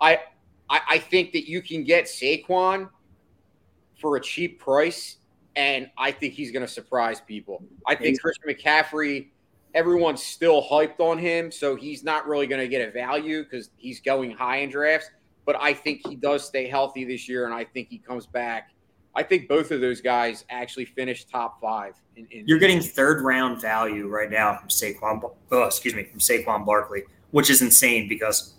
[0.00, 0.18] I,
[0.72, 2.88] I I think that you can get Saquon
[4.00, 5.18] for a cheap price,
[5.54, 7.62] and I think he's going to surprise people.
[7.86, 9.28] I think Christian McCaffrey,
[9.74, 13.70] everyone's still hyped on him, so he's not really going to get a value because
[13.76, 15.08] he's going high in drafts.
[15.44, 18.70] But I think he does stay healthy this year, and I think he comes back.
[19.14, 21.94] I think both of those guys actually finished top five.
[22.16, 25.20] In, in You're getting third round value right now from Saquon.
[25.50, 28.54] Oh, excuse me, from Saquon Barkley, which is insane because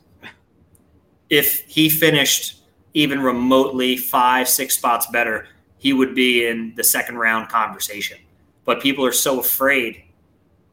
[1.30, 2.62] if he finished
[2.94, 8.18] even remotely five, six spots better, he would be in the second round conversation.
[8.66, 10.04] But people are so afraid.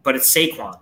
[0.03, 0.79] But it's Saquon.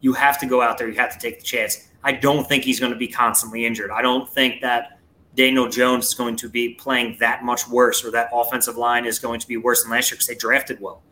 [0.00, 0.88] You have to go out there.
[0.88, 1.88] You have to take the chance.
[2.02, 3.90] I don't think he's going to be constantly injured.
[3.90, 4.98] I don't think that
[5.34, 9.18] Daniel Jones is going to be playing that much worse or that offensive line is
[9.18, 11.02] going to be worse than last year because they drafted well.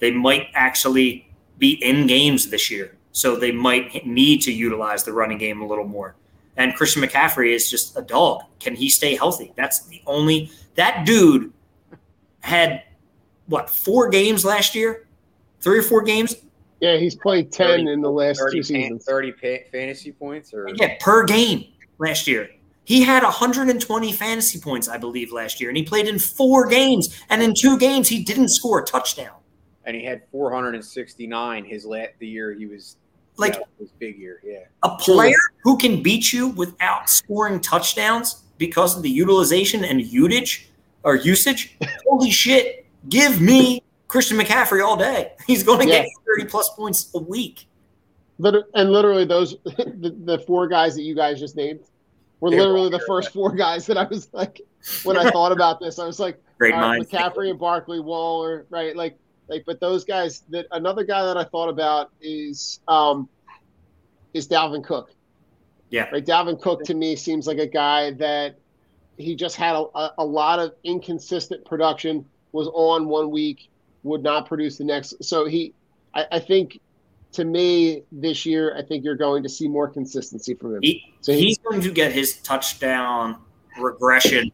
[0.00, 2.96] They might actually be in games this year.
[3.12, 6.14] So they might need to utilize the running game a little more.
[6.56, 8.42] And Christian McCaffrey is just a dog.
[8.58, 9.52] Can he stay healthy?
[9.56, 11.52] That's the only that dude
[12.40, 12.82] had
[13.46, 15.06] what four games last year,
[15.60, 16.36] three or four games.
[16.80, 19.04] Yeah, he's played 10 30 in the last 30 two seasons.
[19.04, 21.64] 30 pa- fantasy points, or Yeah, per game
[21.98, 22.48] last year.
[22.84, 27.22] He had 120 fantasy points, I believe, last year, and he played in four games.
[27.28, 29.36] And in two games, he didn't score a touchdown.
[29.84, 32.96] and he had 469 his la- the year he was
[33.40, 34.40] Like- yeah, big year.
[34.44, 40.00] Yeah, A player who can beat you without scoring touchdowns because of the utilization and
[40.02, 40.70] usage
[41.02, 41.76] or usage.
[42.08, 42.86] Holy shit!
[43.08, 45.32] Give me Christian McCaffrey all day.
[45.46, 46.02] He's going to Yeah.
[46.02, 47.66] get 30 plus points a week.
[48.42, 51.80] And literally, those the, the four guys that you guys just named
[52.40, 54.60] were They were literally the first four guys that I was like,
[55.04, 57.00] when I thought about this, I was like, Great uh, right.
[57.02, 58.96] McCaffrey and Barkley, Waller, right?
[58.96, 59.18] Like,
[59.50, 60.44] like, but those guys.
[60.50, 63.28] That another guy that I thought about is um
[64.32, 65.10] is Dalvin Cook.
[65.90, 66.08] Yeah.
[66.10, 68.56] Right, Dalvin Cook to me seems like a guy that
[69.18, 72.24] he just had a, a, lot of inconsistent production.
[72.52, 73.68] Was on one week,
[74.04, 75.22] would not produce the next.
[75.22, 75.74] So he,
[76.14, 76.80] I, I think,
[77.32, 80.80] to me this year, I think you're going to see more consistency from him.
[80.82, 83.36] He, So he- he's going to get his touchdown
[83.78, 84.50] regression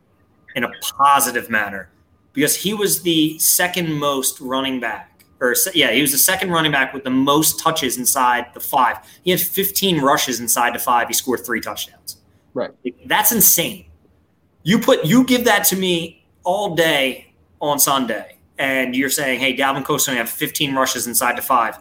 [0.55, 1.89] in a positive manner
[2.37, 6.71] because he was the second most running back, or yeah, he was the second running
[6.71, 8.99] back with the most touches inside the five.
[9.25, 11.09] He had 15 rushes inside the five.
[11.09, 12.19] He scored three touchdowns.
[12.53, 12.73] Right.
[13.07, 13.87] That's insane.
[14.65, 19.57] You put you give that to me all day on Sunday, and you're saying, "Hey,
[19.57, 21.79] Dalvin Cook's going to have 15 rushes inside the five,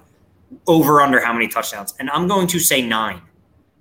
[0.68, 3.22] over under how many touchdowns?" And I'm going to say nine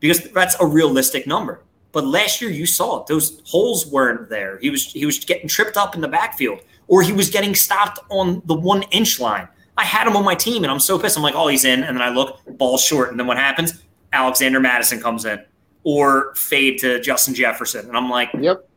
[0.00, 1.62] because that's a realistic number.
[1.94, 4.58] But last year you saw it; those holes weren't there.
[4.58, 8.00] He was he was getting tripped up in the backfield, or he was getting stopped
[8.10, 9.48] on the one inch line.
[9.78, 11.16] I had him on my team, and I'm so pissed.
[11.16, 13.82] I'm like, "Oh, he's in," and then I look, ball short, and then what happens?
[14.12, 15.42] Alexander Mattison comes in,
[15.84, 18.68] or fade to Justin Jefferson, and I'm like, "Yep,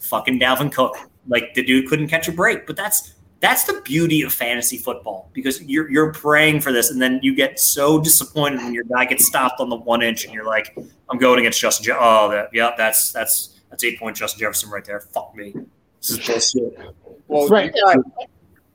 [0.00, 0.96] fucking Dalvin Cook."
[1.26, 5.28] Like the dude couldn't catch a break, but that's that's the beauty of fantasy football
[5.32, 9.04] because you're you're praying for this, and then you get so disappointed when your guy
[9.04, 10.74] gets stopped on the one inch, and you're like,
[11.10, 14.70] "I'm going against Justin." Je- oh, that yeah, that's that's that's eight point Justin Jefferson
[14.70, 15.00] right there.
[15.00, 15.54] Fuck me.
[16.00, 16.94] This is bullshit.
[17.26, 17.72] Well, right.
[17.74, 17.96] you got,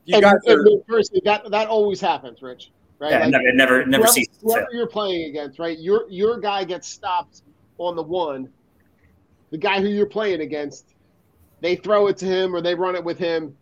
[0.06, 2.71] you and, got and the- firstly, that that always happens, Rich.
[2.99, 3.12] Right?
[3.12, 5.80] Yeah, it never- it never- never whoever, ceases whoever you're playing against, right?
[5.80, 7.43] Your your guy gets stopped
[7.77, 8.49] on the one.
[9.51, 10.96] The guy who you're playing against,
[11.62, 13.56] they throw it to him or they run it with him,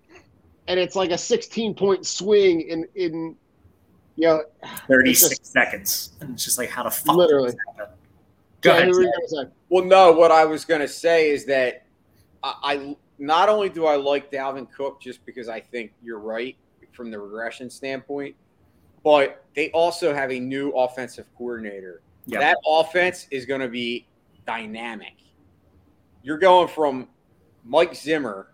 [0.67, 3.35] and it's like a 16 point swing in in
[4.15, 4.43] you know
[4.87, 7.15] 36 just- seconds, and it's just like, how to fuck?
[7.15, 7.49] Literally.
[7.51, 7.93] Did this happen?
[8.61, 8.87] Go Yeah, ahead.
[8.89, 9.51] who were you gonna say?
[9.69, 11.85] Well, no, what I was going to say is that
[12.43, 16.55] I, I not only do I like Dalvin Cook just because I think you're right
[16.93, 18.35] from the regression standpoint,
[19.03, 22.01] but they also have a new offensive coordinator.
[22.25, 22.39] Yeah.
[22.39, 24.07] That offense is going to be
[24.47, 25.13] dynamic.
[26.23, 27.07] You're going from
[27.63, 28.47] Mike Zimmer,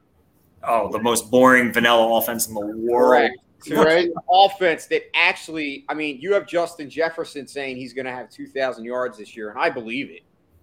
[0.63, 3.31] Oh, the most boring vanilla offense in the world.
[3.67, 4.09] correct, Right.
[4.31, 8.83] offense that actually, I mean, you have Justin Jefferson saying he's going to have 2,000
[8.83, 10.21] yards this year, and I believe it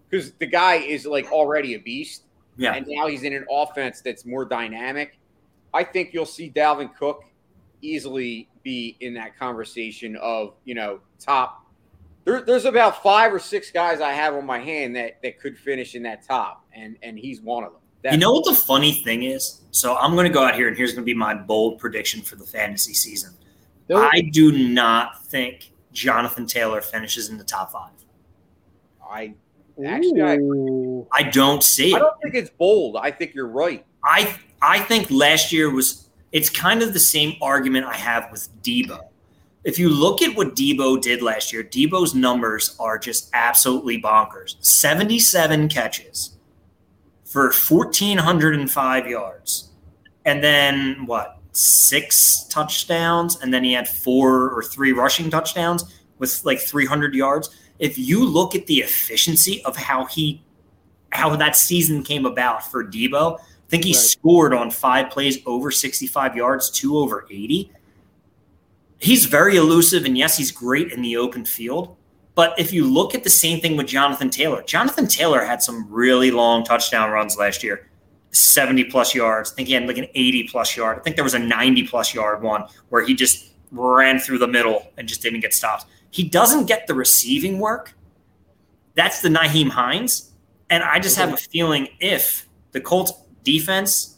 [0.08, 2.24] because the guy is like already a beast.
[2.60, 2.74] Yeah.
[2.74, 5.16] and now he's in an offense that's more dynamic.
[5.72, 7.22] I think you'll see Dalvin Cook
[7.82, 11.64] easily be in that conversation of you know top.
[12.24, 15.56] There, there's about five or six guys I have on my hand that that could
[15.56, 17.80] finish in that top, and and he's one of them.
[18.04, 19.60] You know what the funny thing is?
[19.70, 22.22] So I'm going to go out here, and here's going to be my bold prediction
[22.22, 23.34] for the fantasy season.
[23.94, 27.90] I do not think Jonathan Taylor finishes in the top five.
[29.02, 29.34] I
[29.84, 30.38] actually I,
[31.12, 32.96] I don't see I don't think it's bold.
[32.96, 33.84] I think you're right.
[34.04, 38.48] I I think last year was it's kind of the same argument I have with
[38.62, 39.00] Debo.
[39.64, 44.56] If you look at what Debo did last year, Debo's numbers are just absolutely bonkers.
[44.60, 46.37] 77 catches
[47.28, 49.70] for 1405 yards.
[50.24, 51.36] And then what?
[51.52, 55.84] Six touchdowns and then he had four or three rushing touchdowns
[56.18, 57.50] with like 300 yards.
[57.78, 60.42] If you look at the efficiency of how he
[61.10, 65.70] how that season came about for Debo, I think he scored on five plays over
[65.70, 67.70] 65 yards, two over 80.
[68.98, 71.96] He's very elusive, and yes, he's great in the open field.
[72.38, 75.88] But if you look at the same thing with Jonathan Taylor, Jonathan Taylor had some
[75.90, 77.90] really long touchdown runs last year
[78.30, 79.50] 70 plus yards.
[79.50, 80.98] I think he had like an 80 plus yard.
[81.00, 84.46] I think there was a 90 plus yard one where he just ran through the
[84.46, 85.86] middle and just didn't get stopped.
[86.12, 87.94] He doesn't get the receiving work.
[88.94, 90.30] That's the Nyheim Hines.
[90.70, 94.16] And I just have a feeling if the Colts defense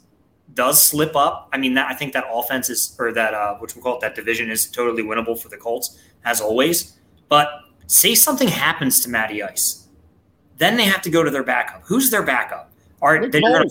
[0.52, 3.74] does slip up, I mean, that I think that offense is, or that, uh, which
[3.74, 6.98] we call it, that division is totally winnable for the Colts, as always.
[7.30, 7.48] But
[7.90, 9.88] say something happens to Matty Ice,
[10.58, 11.82] then they have to go to their backup.
[11.84, 12.70] Who's their backup?
[13.02, 13.70] All right, then you're gonna,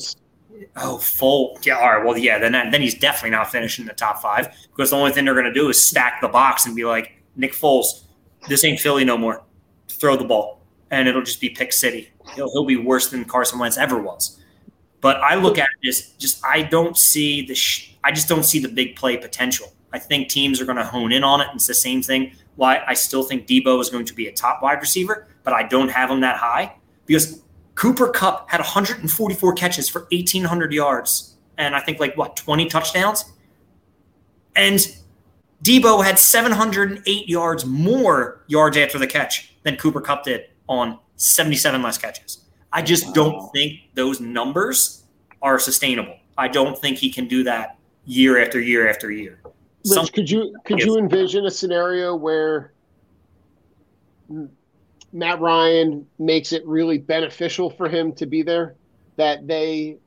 [0.75, 1.57] oh, full.
[1.63, 2.05] Yeah, all right.
[2.05, 5.25] Well, yeah, then then he's definitely not finishing the top five because the only thing
[5.25, 8.03] they're going to do is stack the box and be like, Nick Foles,
[8.47, 9.43] this ain't Philly no more.
[9.87, 10.61] Throw the ball,
[10.91, 12.11] and it'll just be pick city.
[12.35, 14.39] He'll he'll be worse than Carson Wentz ever was.
[15.01, 18.43] But I look at it as just I don't see the sh- I just don't
[18.43, 19.71] see the big play potential.
[19.93, 21.47] I think teams are going to hone in on it.
[21.47, 22.33] And it's the same thing.
[22.59, 25.63] Why I still think Debo is going to be a top wide receiver, but I
[25.63, 27.41] don't have him that high because
[27.75, 33.31] Cooper Kupp had 144 catches for 1,800 yards and I think like what 20 touchdowns,
[34.57, 34.77] and
[35.63, 41.81] Debo had 708 yards more yards after the catch than Cooper Kupp did on 77
[41.81, 42.45] less catches.
[42.73, 45.03] I just don't think those numbers
[45.41, 46.17] are sustainable.
[46.37, 49.38] I don't think he can do that year after year after year.
[49.85, 52.73] Rich, could you could you envision a scenario where
[55.13, 58.75] Matt Ryan makes it really beneficial for him to be there?
[59.15, 59.97] That they,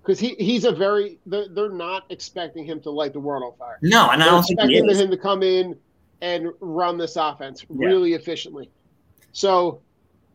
[0.00, 3.58] because he, he's a very they're, they're not expecting him to light the world on
[3.58, 3.78] fire.
[3.82, 5.76] No, and I they're don't think he expecting him to come in
[6.22, 7.88] and run this offense Yeah.
[7.88, 8.70] really efficiently.
[9.32, 9.82] So,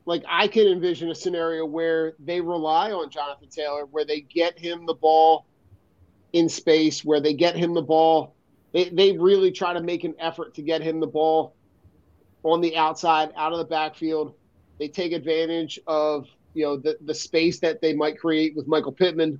[0.06, 4.58] like I can envision a scenario where they rely on Jonathan Taylor, where they get
[4.60, 5.46] him the ball
[6.34, 8.35] in space, where they get him the ball.
[8.76, 11.56] They they really try to make an effort to get him the ball
[12.44, 14.36] on the outside, out of the backfield.
[14.80, 18.92] They take advantage of you know the the space that they might create with Michael
[18.92, 19.40] Pittman.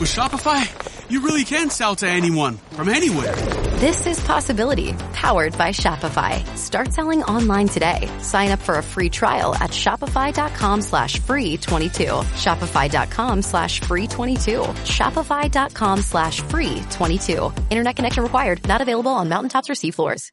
[0.00, 0.64] With Shopify,
[1.08, 3.34] you really can sell to anyone from anywhere.
[3.76, 6.44] This is Possibility, powered by Shopify.
[6.56, 8.10] Start selling online today.
[8.20, 12.04] Sign up for a free trial at shopify.com slash free 22.
[12.04, 14.60] Shopify.com slash free 22.
[14.84, 17.52] Shopify.com slash free 22.
[17.70, 18.66] Internet connection required.
[18.66, 20.32] Not available on mountaintops or seafloors.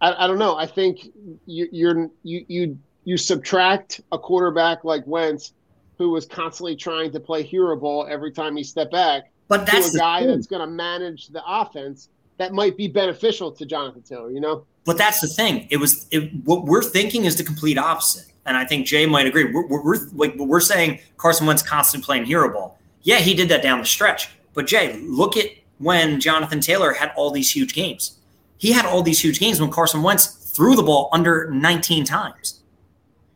[0.00, 0.56] I, I don't know.
[0.56, 1.00] I think
[1.46, 5.52] you, you're you you you subtract a quarterback like Wentz,
[5.98, 9.92] who was constantly trying to play hero ball every time he stepped back, But that's
[9.92, 14.02] to a guy that's going to manage the offense that might be beneficial to Jonathan
[14.02, 14.30] Taylor.
[14.30, 15.66] You know, But that's the thing.
[15.70, 19.26] It was it, what we're thinking is the complete opposite, and I think Jay might
[19.26, 19.44] agree.
[19.44, 22.78] We're, we're, we're like we're saying Carson Wentz constantly playing hero ball.
[23.02, 24.30] Yeah, he did that down the stretch.
[24.52, 25.46] But Jay, look at
[25.78, 28.18] when Jonathan Taylor had all these huge games.
[28.58, 32.62] He had all these huge games when Carson Wentz threw the ball under 19 times.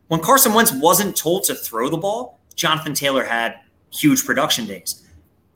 [0.07, 3.59] When Carson Wentz wasn't told to throw the ball, Jonathan Taylor had
[3.93, 5.07] huge production days.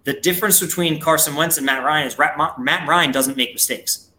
[0.04, 4.12] The difference between Carson Wentz and Matt Ryan is Matt Ryan doesn't make mistakes.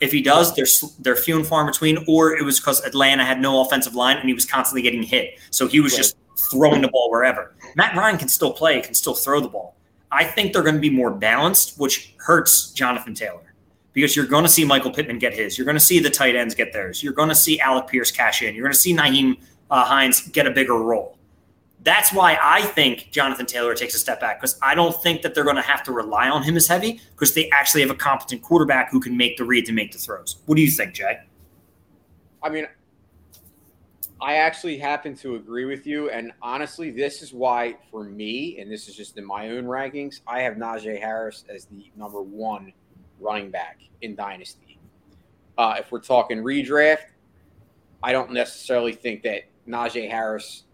[0.00, 0.66] If he does, they're
[1.00, 4.16] they're few and far in between, or it was because Atlanta had no offensive line
[4.16, 6.16] and he was constantly getting hit, so he was just
[6.50, 7.54] throwing the ball wherever.
[7.76, 9.76] Matt Ryan can still play, can still throw the ball.
[10.10, 13.54] I think they're going to be more balanced, which hurts Jonathan Taylor
[13.92, 15.56] because you're going to see Michael Pittman get his.
[15.58, 17.02] You're going to see the tight ends get theirs.
[17.02, 18.54] You're going to see Alec Pierce cash in.
[18.54, 19.36] You're going to see Nyheim
[19.70, 21.16] uh, Hines get a bigger role.
[21.82, 25.34] That's why I think Jonathan Taylor takes a step back because I don't think that
[25.34, 27.94] they're going to have to rely on him as heavy because they actually have a
[27.94, 30.36] competent quarterback who can make the reads and make the throws.
[30.44, 31.20] What do you think, Jay?
[32.42, 32.66] I mean,
[34.20, 36.10] I actually happen to agree with you.
[36.10, 40.20] And honestly, this is why, for me, and this is just in my own rankings,
[40.26, 42.72] I have Najee Harris as the number one
[43.18, 44.78] running back in Dynasty.
[45.56, 47.04] Uh, if we're talking redraft,
[48.02, 50.64] I don't necessarily think that Najee Harris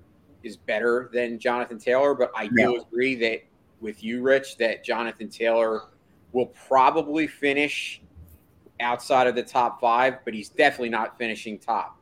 [0.47, 2.77] is better than Jonathan Taylor, but I do No.
[2.77, 3.43] agree that
[3.81, 5.83] with you, Rich, that Jonathan Taylor
[6.33, 8.01] will probably finish
[8.81, 11.99] outside of the top five, but he's definitely not finishing top.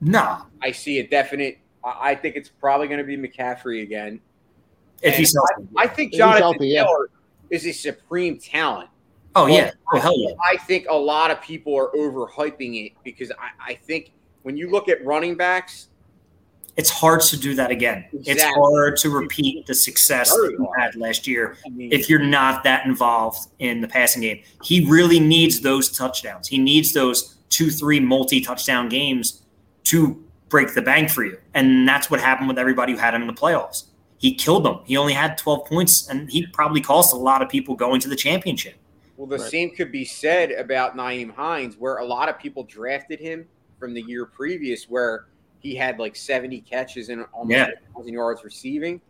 [0.00, 0.38] No.
[0.62, 1.58] I see a definite.
[1.84, 4.20] I I think it's probably going to be McCaffrey again.
[5.02, 5.68] If he's healthy.
[5.76, 6.84] I, I think Jonathan healthy, yeah.
[6.84, 7.10] Taylor
[7.50, 8.90] is a supreme talent.
[9.34, 9.70] Oh, But yeah.
[9.92, 10.34] Oh, hell yeah.
[10.44, 14.70] I think a lot of people are overhyping it because I, I think when you
[14.70, 15.87] look at running backs,
[16.78, 18.04] It's hard to do that again.
[18.12, 22.86] It's hard to repeat the success that you had last year if you're not that
[22.86, 24.42] involved in the passing game.
[24.62, 26.46] He really needs those touchdowns.
[26.46, 29.42] He needs those two, three multi touchdown games
[29.84, 31.36] to break the bank for you.
[31.52, 33.86] And that's what happened with everybody who had him in the playoffs.
[34.18, 34.78] He killed them.
[34.84, 38.08] He only had 12 points, and he probably cost a lot of people going to
[38.08, 38.76] the championship.
[39.16, 43.18] well, the same could be said about Nyheim Hines, where a lot of people drafted
[43.18, 43.48] him
[43.80, 45.26] from the year previous, where
[45.60, 47.70] he had like 70 catches and almost Yeah.
[47.92, 49.00] 1,000 yards receiving.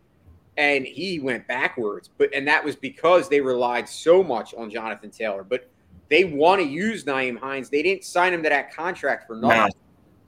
[0.57, 5.11] And he went backwards, but and that was because they relied so much on Jonathan
[5.11, 5.45] Taylor.
[5.45, 5.71] But
[6.09, 7.71] they want to use Nyheim Hines.
[7.71, 9.59] They didn't sign him to that contract for nothing.
[9.59, 9.69] No.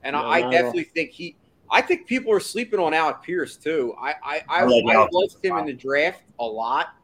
[0.03, 1.35] And No, I, I not at definitely think he.
[1.69, 3.93] I think people are sleeping on Alec Pierce too.
[3.99, 6.95] I I, I, I I liked him in the draft a lot.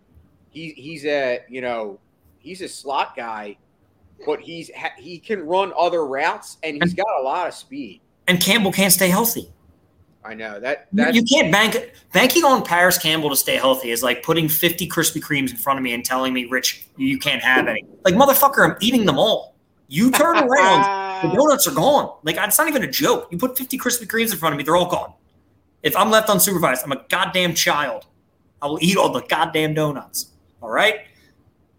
[0.49, 1.99] He he's a you know
[2.39, 3.57] he's a slot guy,
[4.25, 8.01] but he's he can run other routes and he's got a lot of speed.
[8.27, 9.49] And Campbell can't stay healthy.
[10.23, 14.03] I know that You- you can't bank banking on Parris Campbell to stay healthy is
[14.03, 17.41] like putting 50 Krispy Kremes in front of me and telling me, Rich, you can't
[17.41, 17.85] have any.
[18.03, 19.55] Like, motherfucker, I'm eating them all.
[19.87, 22.11] You turn around, the donuts are gone.
[22.23, 23.29] Like, it's not even a joke.
[23.31, 25.13] You put 50 Krispy Kremes in front of me, they're all gone.
[25.81, 28.05] If I'm left unsupervised, I'm a goddamn child.
[28.61, 30.31] I will eat all the goddamn donuts.
[30.61, 31.01] All right?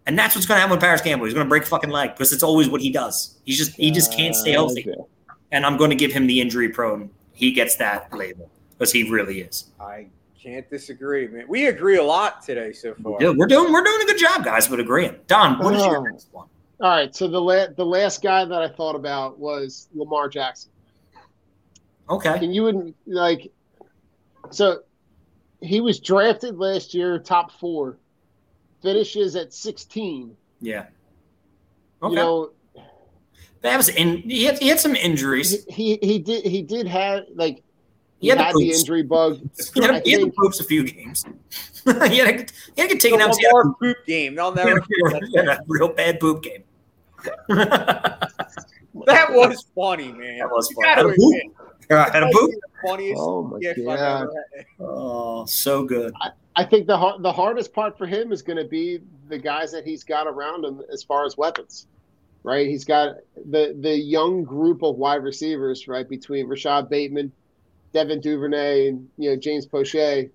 [0.07, 1.25] And that's what's going to happen with Parris Campbell.
[1.25, 3.37] He's going to break a fucking leg because it's always what he does.
[3.45, 4.89] He's just he just can't stay uh, healthy.
[5.51, 7.09] And I'm going to give him the injury prone.
[7.33, 9.71] He gets that label because he really is.
[9.79, 10.07] I
[10.41, 11.45] can't disagree, man.
[11.47, 13.17] We agree a lot today so far.
[13.19, 15.15] Yeah, we're doing we're doing a good job, guys, with agreeing.
[15.27, 16.03] Don, what is your Oh.
[16.03, 16.47] next one?
[16.81, 20.71] All right, so the la- the last guy that I thought about was Lamar Jackson.
[22.09, 22.39] Okay.
[22.43, 23.51] and you wouldn't like
[24.49, 24.79] so
[25.61, 27.97] he was drafted last year top 4.
[28.81, 30.35] Finishes at 16.
[30.61, 30.85] Yeah.
[32.01, 32.15] You Okay.
[32.15, 32.51] know,
[33.61, 35.65] that was in he had, he had some injuries.
[35.67, 37.55] he he did he did have like
[38.19, 38.79] He he, had the had the boots.
[38.79, 39.39] injury bug.
[39.73, 41.25] He had, I he had to think- poops a few games.
[41.85, 43.35] he, had to, he had to get taken The out.
[43.41, 44.35] Lamar poop game.
[44.35, 44.79] They'll He had, never.
[44.79, 46.63] a- he had a real bad poop game.
[49.05, 50.39] That was funny, man.
[50.39, 50.87] That was funny.
[50.87, 51.17] Had a poop?
[51.17, 51.43] admit,
[51.89, 52.49] Yeah, had a that poop?
[52.49, 54.21] might be the Funniest Oh my gif I've God.
[54.23, 54.65] ever had.
[54.79, 56.13] Oh, so good.
[56.55, 58.99] I think the the hardest part for him is going to be
[59.29, 61.87] the guys that he's got around him as far as weapons,
[62.43, 62.67] right?
[62.67, 63.15] He's got
[63.49, 67.31] the the young group of wide receivers, right, between Rashad Bateman,
[67.93, 70.29] Devin Duvernay, and you know James Proche.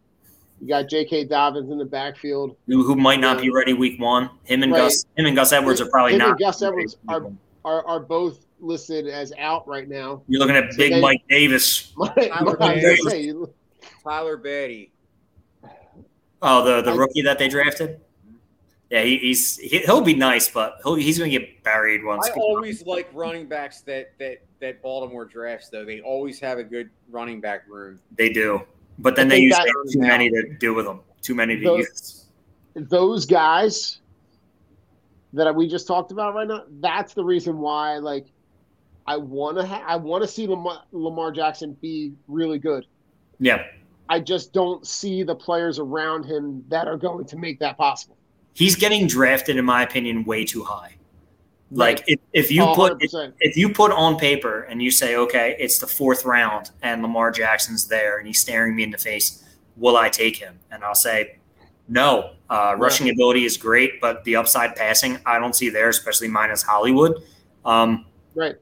[0.60, 1.24] You got J.K.
[1.24, 2.56] Dobbins in the backfield.
[2.68, 4.30] Who, who might not be ready week one?
[4.44, 4.78] Him and Right.
[4.82, 5.04] Gus.
[5.16, 6.28] Him and Gus Edwards are probably Him not.
[6.30, 7.26] and Gus Edwards are,
[7.64, 10.22] are are both listed as out right now.
[10.28, 11.92] You're looking at So Big then- Mike Davis.
[12.00, 13.46] I was gonna Davis.
[14.04, 14.90] Tyler Badie.
[16.40, 18.00] Oh, the the rookie that they drafted.
[18.90, 22.28] Yeah, he, he's he, he'll be nice, but he'll, he's going to get buried once.
[22.28, 25.84] I always like running backs that that that Baltimore drafts though.
[25.84, 27.98] They always have a good running back room.
[28.16, 28.62] They do,
[28.98, 31.00] but then I they think usually that- have too many to do with them.
[31.22, 32.24] Too many to Those- use.
[32.74, 34.00] those guys
[35.32, 38.26] that we just talked about right now, that's the reason why like
[39.06, 42.86] I want to ha- I want to see Lamar, Lamar Jackson be really good.
[43.40, 43.64] Yeah.
[44.08, 48.16] I just don't see the players around him that are going to make that possible.
[48.54, 50.96] He's getting drafted, in my opinion, way too high.
[51.70, 55.16] Like if, if you Oh, put if, if you put on paper and you say,
[55.16, 58.98] okay, it's the fourth round and Lamar Jackson's there and he's staring me in the
[58.98, 59.42] face,
[59.76, 60.58] will I take him?
[60.70, 61.38] And I'll say,
[61.88, 62.34] no.
[62.48, 66.62] Uh, rushing ability is great, but the upside passing, I don't see there, especially minus
[66.62, 67.22] Hollywood.
[67.64, 68.56] Um, Right.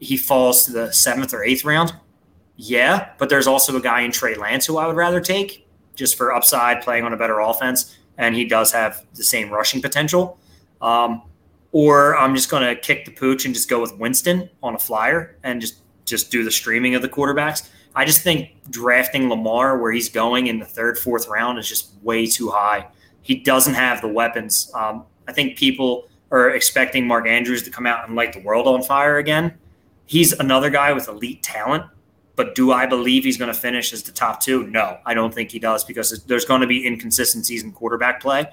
[0.00, 1.94] he falls to the seventh or eighth round,
[2.56, 6.16] yeah, but there's also a guy in Trey Lance who I would rather take just
[6.16, 10.38] for upside, playing on a better offense, and he does have the same rushing potential.
[10.82, 11.22] Um,
[11.72, 14.78] or I'm just going to kick the pooch and just go with Winston on a
[14.78, 17.68] flyer and just just do the streaming of the quarterbacks.
[17.94, 21.92] I just think drafting Lamar where he's going in the third, fourth round is just
[22.02, 22.86] way too high.
[23.22, 24.70] He doesn't have the weapons.
[24.74, 28.66] Um, I think people are expecting Mark Andrews to come out and light the world
[28.66, 29.54] on fire again.
[30.06, 31.84] He's another guy with elite talent,
[32.38, 34.64] but do I believe he's going to finish as the top two?
[34.68, 38.46] No, I don't think he does because there's going to be inconsistencies in quarterback play,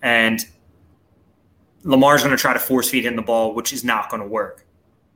[0.00, 0.46] and
[1.82, 4.28] Lamar's going to try to force feed him the ball, which is not going to
[4.28, 4.64] work.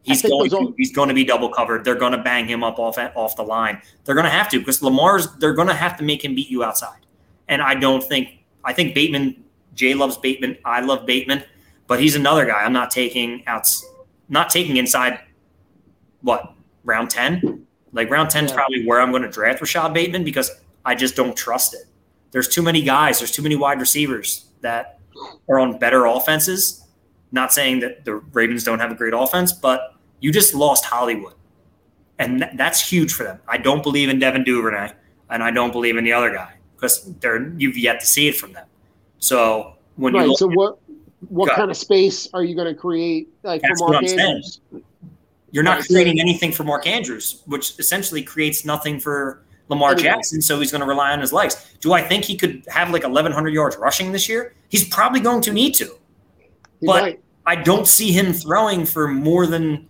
[0.03, 1.85] He's going, to, all- he's going to be double covered.
[1.85, 3.81] They're going to bang him up off off the line.
[4.05, 5.33] They're going to have to because Lamar's.
[5.37, 7.07] They're going to have to make him beat you outside.
[7.47, 8.41] And I don't think.
[8.65, 9.45] I think Bateman.
[9.77, 10.59] Jay loves Bateman.
[10.65, 11.45] I love Bateman,
[11.87, 12.65] but he's another guy.
[12.65, 13.87] I'm not taking outs.
[14.29, 15.21] Not taking inside.
[16.23, 17.66] What round ten?
[17.97, 20.51] Like round ten is probably where I'm going to draft Rashad Bateman because
[20.85, 21.87] I just don't trust it.
[22.31, 23.19] There's too many guys.
[23.19, 25.01] There's too many wide receivers that
[25.49, 26.85] are on better offenses.
[27.33, 31.33] Not saying that the Ravens don't have a great offense, but you just lost Hollywood,
[32.19, 33.41] and th- that's huge for them.
[33.49, 34.93] I don't believe in Devin Duvernay,
[35.31, 38.37] and I don't believe in the other guy because they're you've yet to see it
[38.37, 38.67] from them.
[39.19, 40.29] So when you right.
[40.29, 40.79] look So what
[41.29, 44.43] what kind of space are you going to create like That's for Mark I'm saying.
[45.53, 49.93] You're not Right, so- creating anything for Mark Andrews, which essentially creates nothing for Lamar
[49.93, 50.05] Anyway.
[50.09, 50.41] Jackson.
[50.43, 51.57] So he's going to rely on his legs.
[51.81, 54.55] Do I think he could have like 1,100 yards rushing this year?
[54.69, 55.87] He's probably going to need to.
[56.81, 57.21] He but might.
[57.47, 59.89] I don't see him throwing for more than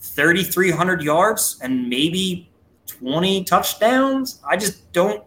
[0.00, 2.50] 3,300 yards and maybe
[2.86, 4.40] 20 touchdowns.
[4.48, 5.22] I just don't.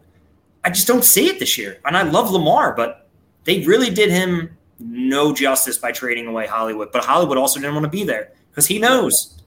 [0.63, 1.79] I just don't see it this year.
[1.85, 3.09] And I love Lamar, but
[3.45, 6.91] they really did him no justice by trading away Hollywood.
[6.91, 9.40] But Hollywood also didn't want to be there because he knows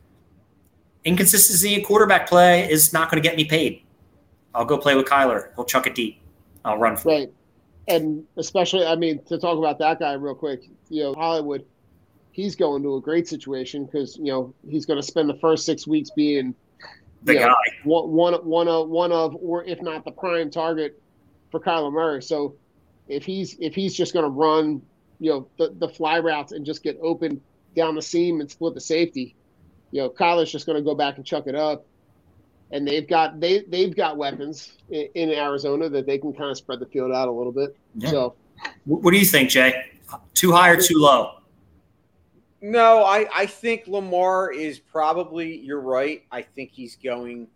[1.05, 3.83] inconsistency in quarterback play is not going to get me paid.
[4.55, 5.55] I'll go play with Kyler.
[5.57, 6.21] He'll chuck it deep.
[6.65, 7.15] I'll run for it.
[7.15, 7.33] Right.
[7.89, 11.67] And especially, I mean, to talk about that guy real quick, you know, Hollywood,
[12.33, 15.67] he's going to a great situation because you know he's going to spend the first
[15.67, 16.55] six weeks being
[17.25, 17.55] The know, guy.
[17.85, 21.01] one, one, one of, one of, or if not the prime target
[21.51, 22.23] for Kyler Murray.
[22.23, 22.55] So
[23.09, 24.83] if he's if he's just going to run,
[25.21, 27.41] you know, the, the fly routes and just get open
[27.77, 29.35] down the seam and split the safety,
[29.95, 31.87] you know, Kyler's just going to go back and chuck it up.
[32.73, 36.57] And they've got they they've got weapons in, in Arizona that they can kind of
[36.57, 37.77] spread the field out a little bit.
[37.95, 38.11] Yeah.
[38.11, 38.35] So
[38.87, 39.85] What do you think, Jay?
[40.35, 41.35] Too high or too low?
[42.61, 46.25] No, I, I think Lamar is probably, you're right.
[46.33, 47.47] I think he's going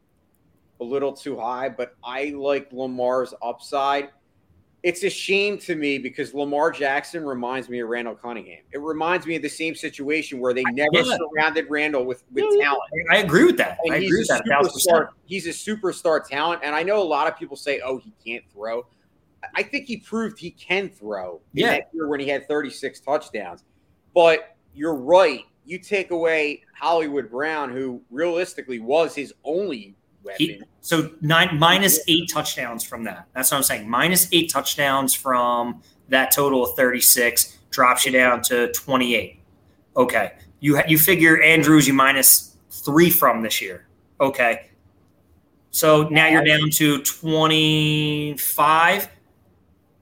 [0.80, 4.10] a little too high, but I like Lamar's upside.
[4.84, 8.62] It's a shame to me because Lamar Jackson reminds me of Randall Cunningham.
[8.72, 12.82] It reminds me of the same situation where they never surrounded Randall with, with talent.
[13.10, 13.78] I agree with that.
[13.84, 14.42] And I agree with that.
[14.46, 14.96] a thousand percent.
[14.96, 15.08] superstar.
[15.24, 18.44] He's a superstar talent, and I know a lot of people say, "Oh, he can't
[18.52, 18.86] throw."
[19.54, 21.40] I think he proved he can throw.
[21.54, 21.70] in Yeah.
[21.70, 23.64] that year when he had 36 touchdowns.
[24.14, 25.42] But you're right.
[25.64, 29.94] You take away Hollywood Brown, who realistically was his only
[30.28, 30.46] weapon.
[30.46, 33.26] He, so nine minus eight touchdowns from that.
[33.34, 33.88] That's what I'm saying.
[33.88, 39.40] Minus eight touchdowns from that total of 36 drops you down to 28.
[39.96, 43.86] Okay, you ha- you figure Andrews you minus three from this year.
[44.20, 44.70] Okay,
[45.70, 49.08] so now you're down to 25.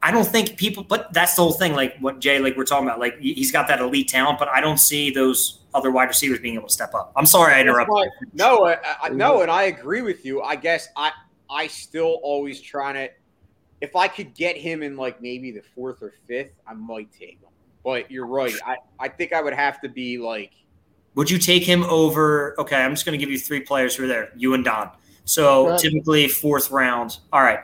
[0.03, 1.75] I don't think people, but that's the whole thing.
[1.75, 4.49] Like what Jay, like we're talking about, like he- he's got that elite talent, but
[4.49, 7.13] I don't see those other wide receivers being able to step up.
[7.15, 7.93] I'm sorry I interrupted.
[7.93, 10.43] why- no, I, I, no, and I agree with you.
[10.43, 11.13] I guess I
[11.49, 13.09] I still always trying to.
[13.83, 17.41] If I could get him in like maybe the fourth or fifth, I might take
[17.43, 17.51] him.
[17.85, 18.55] But you're right.
[18.67, 20.53] I, I think I would have to be like
[21.15, 22.59] Would you take him over?
[22.59, 24.91] Okay, I'm just going to give you three players who are there, you and Don.
[25.27, 27.19] So typically fourth round.
[27.33, 27.61] All right.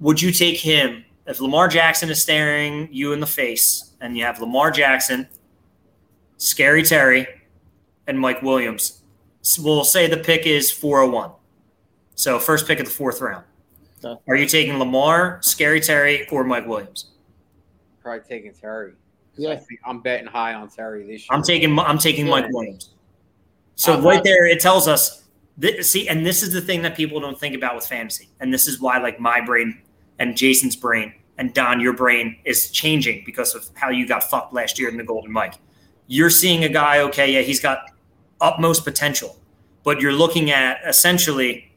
[0.00, 4.24] Would you take him if Lamar Jackson is staring you in the face and you
[4.24, 5.28] have Lamar Jackson,
[6.36, 7.26] Scary Terry,
[8.06, 9.02] and Mike Williams?
[9.42, 11.30] So we'll say the pick is 401.
[12.14, 13.44] So first pick of the fourth round.
[14.04, 14.20] Okay.
[14.28, 17.10] Are you taking Lamar, Scary Terry, or Mike Williams?
[18.02, 18.92] probably taking Terry.
[19.34, 21.28] 'Cause I think I'm betting high on Terry this year.
[21.30, 22.90] I'm taking I'm taking Mike Williams.
[23.76, 25.22] So Uh, right there, it tells us.
[25.56, 28.52] This, see, and this is the thing that people don't think about with fantasy, and
[28.52, 29.80] this is why like my brain
[30.18, 34.52] and Jason's brain and Don, your brain is changing because of how you got fucked
[34.52, 35.54] last year in the Golden Mike.
[36.08, 37.86] You're seeing a guy, okay, yeah, he's got
[38.44, 39.36] utmost potential,
[39.82, 41.72] but you're looking at essentially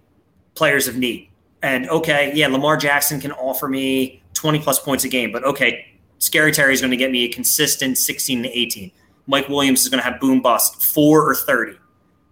[0.53, 1.30] players of need.
[1.63, 5.88] And okay, yeah, Lamar Jackson can offer me 20 plus points a game, but okay,
[6.20, 8.91] Scary Terry is going to get me a consistent 16 to 18.
[9.28, 11.78] Mike Williams is going to have boom bust four or 30.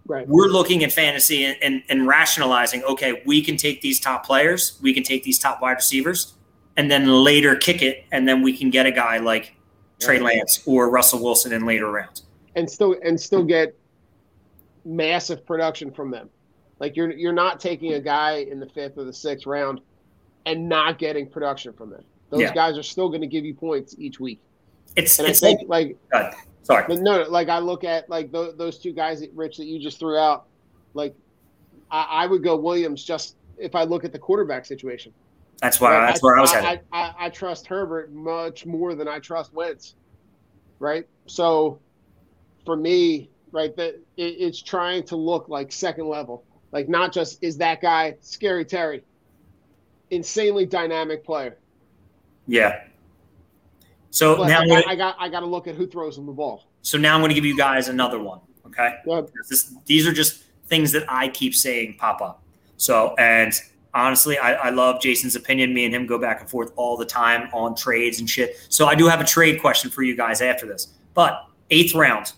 [0.06, 0.26] Right.
[0.28, 4.78] We're looking at fantasy and, and, and rationalizing, okay, we can take these top players,
[4.80, 6.34] we can take these top wide receivers,
[6.76, 9.54] and then later kick it, and then we can get a guy like
[9.98, 12.22] Trey Lance or Russell Wilson in later rounds.
[12.54, 13.74] and still and still get
[14.86, 16.30] massive production from them.
[16.78, 19.80] Like you're you're not taking a guy in the fifth or the sixth round
[20.46, 22.04] and not getting production from them.
[22.30, 22.54] Those Yeah.
[22.54, 24.40] guys are still going to give you points each week.
[24.96, 26.84] It's And it's I think like God, sorry.
[26.86, 29.78] but no, like I look at like those, those two guys, that, Rich, that you
[29.80, 30.46] just threw out.
[30.94, 31.14] Like
[31.90, 35.12] I, I would go Williams just if I look at the quarterback situation.
[35.62, 36.06] That's why Right?
[36.06, 36.80] that's where I was headed.
[36.92, 39.94] I, I, I trust Herbert much more than I trust Wentz.
[40.78, 41.06] Right.
[41.26, 41.80] So
[42.66, 47.42] for me, right, that it, it's trying to look like second level, like not just
[47.42, 49.02] is that guy scary Terry,
[50.10, 51.56] insanely dynamic player.
[52.46, 52.84] Yeah.
[54.10, 56.26] So But now I got, I got I got to look at who throws him
[56.26, 56.64] the ball.
[56.82, 58.40] So now I'm going to give you guys another one.
[58.66, 58.96] Okay.
[59.48, 62.42] This, these are just things that I keep saying pop up.
[62.76, 63.52] So, and
[63.94, 65.72] honestly, I, I love Jason's opinion.
[65.74, 68.56] Me and him go back and forth all the time on trades and shit.
[68.68, 70.88] So I do have a trade question for you guys after this.
[71.14, 72.32] But eighth round.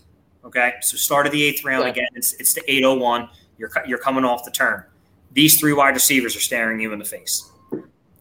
[0.45, 0.73] Okay.
[0.81, 1.91] So start of the eighth round Yeah.
[1.91, 2.07] again.
[2.15, 3.29] It's it's the 801.
[3.57, 4.83] You're you're coming off the turn.
[5.31, 7.49] These three wide receivers are staring you in the face.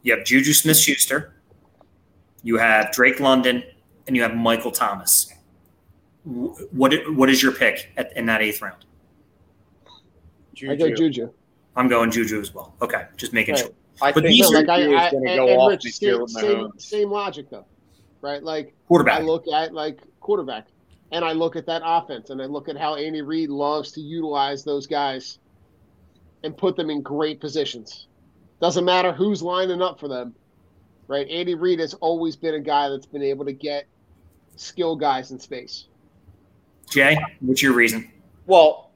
[0.03, 1.35] You have Juju Smith Schuster,
[2.43, 3.63] you have Drake London,
[4.07, 5.33] and you have Michael Thomas.
[6.25, 8.85] What what is your pick at, in that eighth round?
[10.69, 11.31] I go Juju.
[11.77, 12.75] I'm going Juju as well.
[12.83, 13.65] Okay, just making Right.
[13.65, 13.71] sure.
[14.03, 15.83] I but think these No, are like I, I, is gonna go and off Rich,
[15.95, 17.67] same, same, same logic though,
[18.21, 18.43] right?
[18.43, 19.21] Like Quarterback.
[19.21, 20.67] I look at like quarterback,
[21.13, 24.01] and I look at that offense, and I look at how Andy Reid loves to
[24.01, 25.39] utilize those guys
[26.45, 28.07] and put them in great positions.
[28.61, 30.35] Doesn't matter who's lining up for them,
[31.07, 31.29] right?
[31.29, 33.87] Andy Reid has always been a guy that's been able to get
[34.57, 35.87] skill guys in space.
[36.91, 38.11] Jay, what's your reason?
[38.47, 38.91] Well,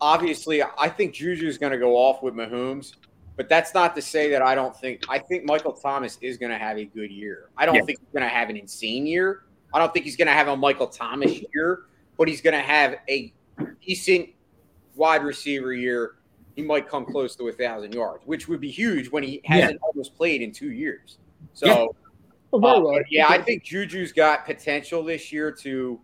[0.00, 2.94] obviously, I think Juju's going to go off with Mahomes,
[3.36, 5.02] but that's not to say that I don't think.
[5.08, 7.50] I think Michael Thomas is going to have a good year.
[7.56, 7.82] I don't Yeah.
[7.84, 9.42] think he's going to have an insane year.
[9.74, 11.84] I don't think he's going to have a Michael Thomas year,
[12.18, 13.32] but he's going to have a
[13.84, 14.30] decent
[14.94, 16.16] wide receiver year.
[16.54, 19.80] He might come close to a thousand yards, which would be huge when he hasn't
[19.82, 21.18] almost played in two years.
[21.54, 21.86] So, Yeah.
[22.52, 22.92] Oh, very uh, well.
[22.94, 25.98] but yeah, I think Juju's got potential this year to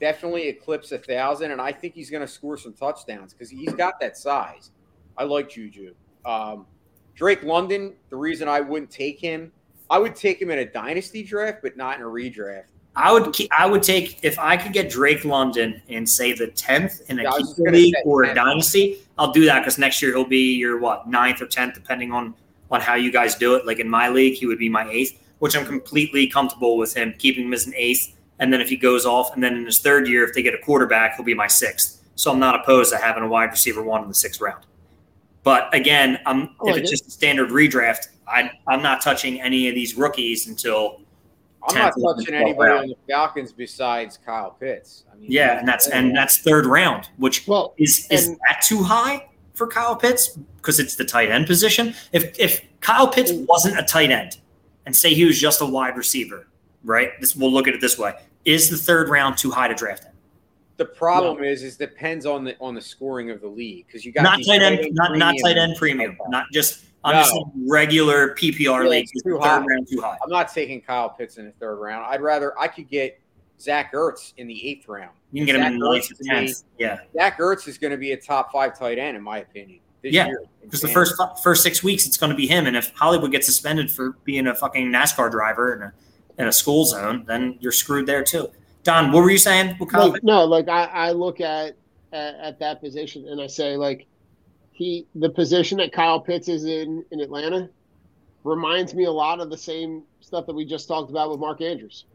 [0.00, 3.72] definitely eclipse a thousand, and I think he's going to score some touchdowns because he's
[3.74, 4.72] got that size.
[5.16, 5.94] I like Juju.
[6.24, 6.66] Um,
[7.14, 9.52] Drake London, the reason I wouldn't take him,
[9.90, 12.66] I would take him in a dynasty draft, but not in a redraft.
[12.96, 16.48] I would keep, I would take if I could get Drake London in say the
[16.48, 18.98] tenth in a Yeah, I was just keeper gonna league or a dynasty.
[19.18, 22.34] I'll do that because next year he'll be your what ninth or tenth, depending on
[22.70, 23.66] on how you guys do it.
[23.66, 27.14] Like in my league, he would be my eighth, which I'm completely comfortable with him
[27.18, 28.16] keeping him as an eighth.
[28.38, 30.54] And then if he goes off, and then in his third year, if they get
[30.54, 32.02] a quarterback, he'll be my sixth.
[32.14, 34.64] So I'm not opposed to having a wide receiver one in the sixth round.
[35.42, 39.68] But again, I'm I if it's just a standard redraft, I I'm not touching any
[39.68, 41.00] of these rookies until
[41.68, 42.82] I'm not touching anybody round.
[42.84, 45.04] on the Falcons besides Kyle Pitts.
[45.12, 48.62] I mean, Yeah, and that's and that's third round, which Well, is is and- that
[48.62, 51.94] too high for Kyle Pitts because it's the tight end position?
[52.12, 54.38] If if Kyle Pitts wasn't a tight end
[54.86, 56.46] and say he was just a wide receiver,
[56.84, 57.10] right?
[57.20, 58.14] This we'll look at it this way:
[58.44, 60.12] is the third round too high to draft him?
[60.78, 64.12] the problem is, is depends on the on the scoring of the league because you
[64.12, 67.20] got Not tight end, not not tight end premium, not just I'm No.
[67.22, 69.10] just saying regular PPR Yeah, leagues.
[69.12, 69.64] it's Is the too third high.
[69.64, 70.18] round too high?
[70.22, 72.04] I'm not taking Kyle Pitts in the third round.
[72.08, 73.18] I'd rather I could get
[73.58, 75.10] Zach Ertz in the eighth round.
[75.32, 76.62] You can get him in the Ertz ninth or to me- tenth.
[76.78, 79.80] Yeah, Zach Ertz is going to be a top five tight end in my opinion.
[80.02, 80.28] This Yeah,
[80.62, 83.46] because the first first six weeks it's going to be him, and if Hollywood gets
[83.46, 85.92] suspended for being a fucking NASCAR driver in a
[86.38, 88.48] in a school zone, then you're screwed there too.
[88.82, 89.74] Don, what were you saying?
[89.76, 91.76] What Kyle Like, no, like I, I look at,
[92.14, 94.06] at at that position and I say like
[94.80, 97.68] he the position that Kyle Pitts is in in Atlanta
[98.44, 101.60] reminds me a lot of the same stuff that we just talked about with Mark
[101.60, 102.06] Andrews.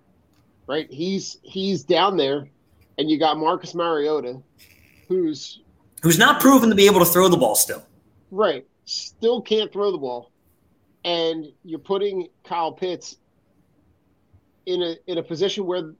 [0.65, 0.91] Right?
[0.91, 2.49] He's he's down there
[2.97, 4.41] and you got Marcus Mariota
[5.07, 5.61] who's
[6.01, 7.85] who's not proven to be able to throw the ball still.
[8.31, 10.31] right, still can't throw the ball.
[11.03, 13.17] And you're putting Kyle Pitts
[14.65, 15.93] in a in a position where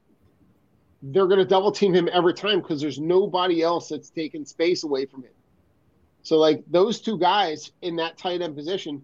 [1.03, 4.83] they're going to double team him every time because there's nobody else that's taking space
[4.83, 5.29] away from him.
[6.25, 9.03] So like those two guys in that tight end position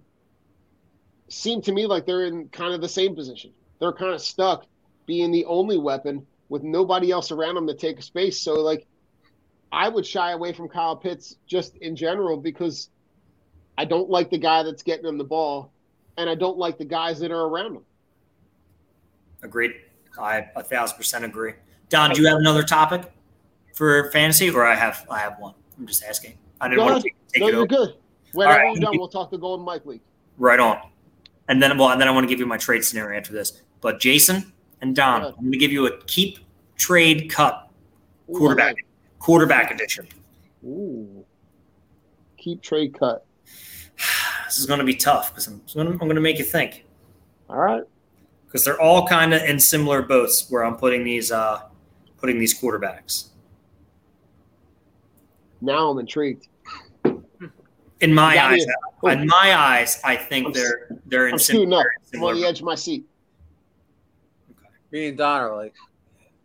[1.29, 3.51] seem to me like they're in kind of the same position.
[3.79, 4.65] They're kind of stuck
[5.05, 8.41] being the only weapon with nobody else around them to take space.
[8.41, 8.87] So like
[9.71, 12.89] I would shy away from Kyle Pitts just in general because
[13.77, 15.71] I don't like the guy that's getting him the ball
[16.17, 17.85] and I don't like the guys that are around him.
[19.43, 19.75] Agreed.
[20.19, 21.53] I a thousand percent agree.
[21.89, 23.03] Don, do you have another topic
[23.75, 25.53] for fantasy, or I have I have one?
[25.77, 26.39] I'm just asking.
[26.61, 27.03] I didn't Go want ahead.
[27.03, 27.67] to take, take no, it you're over.
[27.67, 27.95] good.
[28.33, 28.73] Whenever All right.
[28.73, 30.01] we're done, we'll talk the Golden Mike League.
[30.37, 30.79] Right on.
[31.49, 33.61] And then, well, and then I want to give you my trade scenario after this.
[33.81, 36.39] But Jason and Don, I'm going to give you a keep,
[36.77, 37.69] trade, cut
[38.27, 38.75] quarterback
[39.19, 40.07] quarterback edition.
[40.63, 41.25] Ooh.
[42.37, 43.25] Keep trade cut.
[44.45, 46.83] This is going to be tough because I'm, I'm going to make you think.
[47.49, 47.83] All right.
[48.45, 51.61] Because they're all kind of in similar boats where I'm putting these uh,
[52.17, 53.29] putting these quarterbacks.
[55.61, 56.49] Now I'm intrigued.
[58.01, 58.73] In my You got eyes, me.
[59.03, 61.85] Uh, in my eyes, I think I'm they're they're in I'm sim- up.
[62.13, 63.05] I'm on the edge of my seat.
[64.91, 65.73] Me and Don are like,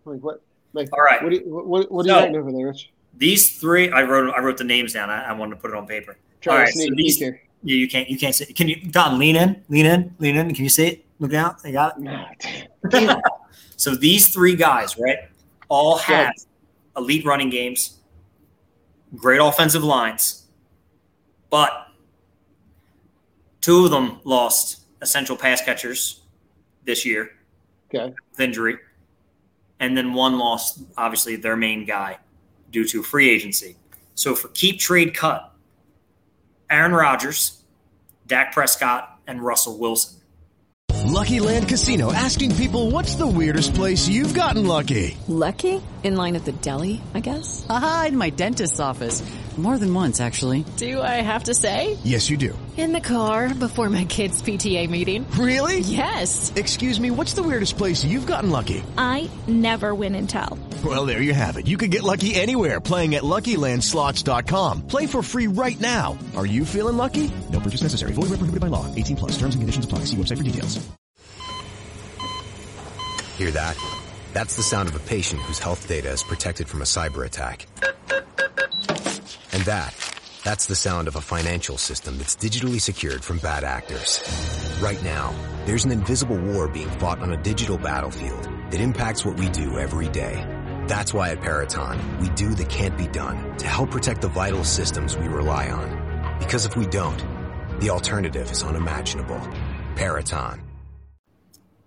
[0.05, 0.43] Like what?
[0.73, 1.23] Like All right.
[1.23, 2.91] What, do you, what, what are you So- writing over there, Rich?
[3.19, 5.09] These three, I wrote I wrote the names down.
[5.09, 6.19] I, I wanted to put it on paper.
[6.43, 7.41] Trying All to right, sneak so these, here.
[7.63, 8.45] yeah, you can't you can't see.
[8.53, 9.19] Can you, Don?
[9.19, 10.53] Lean in, lean in, lean in.
[10.55, 11.05] Can you see it?
[11.19, 11.57] Look out.
[11.65, 12.69] You got it.
[13.77, 15.17] so these three guys, right,
[15.71, 16.35] all have
[16.95, 18.01] elite running games,
[19.15, 20.46] great offensive lines,
[21.51, 21.89] but
[23.61, 26.21] two of them lost essential pass catchers
[26.85, 27.31] this year
[27.95, 28.15] Okay.
[28.31, 28.79] with injury,
[29.81, 32.19] and then one lost obviously their main guy
[32.71, 33.77] due to free agency.
[34.15, 35.53] So for keep trade cut,
[36.71, 37.63] Aaron Rodgers,
[38.27, 40.21] Dak Prescott, and Russell Wilson.
[41.05, 45.17] Lucky Land Casino asking people what's the weirdest place you've gotten lucky?
[45.29, 45.81] Lucky?
[46.03, 47.65] In line at the deli, I guess?
[47.69, 49.23] Aha, in my dentist's office.
[49.57, 50.67] More than once, actually.
[50.77, 51.97] Do I have to say?
[52.05, 52.57] Yes, you do.
[52.77, 55.27] In the car before my kids' PTA meeting.
[55.31, 55.79] Really?
[55.81, 56.53] Yes.
[56.55, 58.83] Excuse me, what's the weirdest place you've gotten lucky?
[58.99, 60.59] I never win and tell.
[60.85, 61.67] Well, there you have it.
[61.67, 64.87] You can get lucky anywhere playing at LuckyLandSlots.com.
[64.89, 66.19] Play for free right now.
[66.37, 67.31] Are you feeling lucky?
[67.51, 68.13] No purchase necessary.
[68.13, 68.95] Void where prohibited by law.
[68.95, 69.33] 18 plus.
[69.39, 70.01] Terms and conditions apply.
[70.01, 70.79] See website for details.
[73.39, 73.79] Hear that?
[74.35, 77.67] That's the sound of a patient whose health data is protected from a cyber attack.
[79.57, 79.95] And that,
[80.45, 84.21] that's the sound of a financial system that's digitally secured from bad actors.
[84.83, 85.35] Right now,
[85.65, 89.79] there's an invisible war being fought on a digital battlefield that impacts what we do
[89.79, 90.45] every day.
[90.89, 94.63] That's why at Peraton, we do the can't be done to help protect the vital
[94.63, 96.39] systems we rely on.
[96.39, 97.25] Because if we don't,
[97.81, 99.41] the alternative is unimaginable.
[99.95, 100.61] Peraton.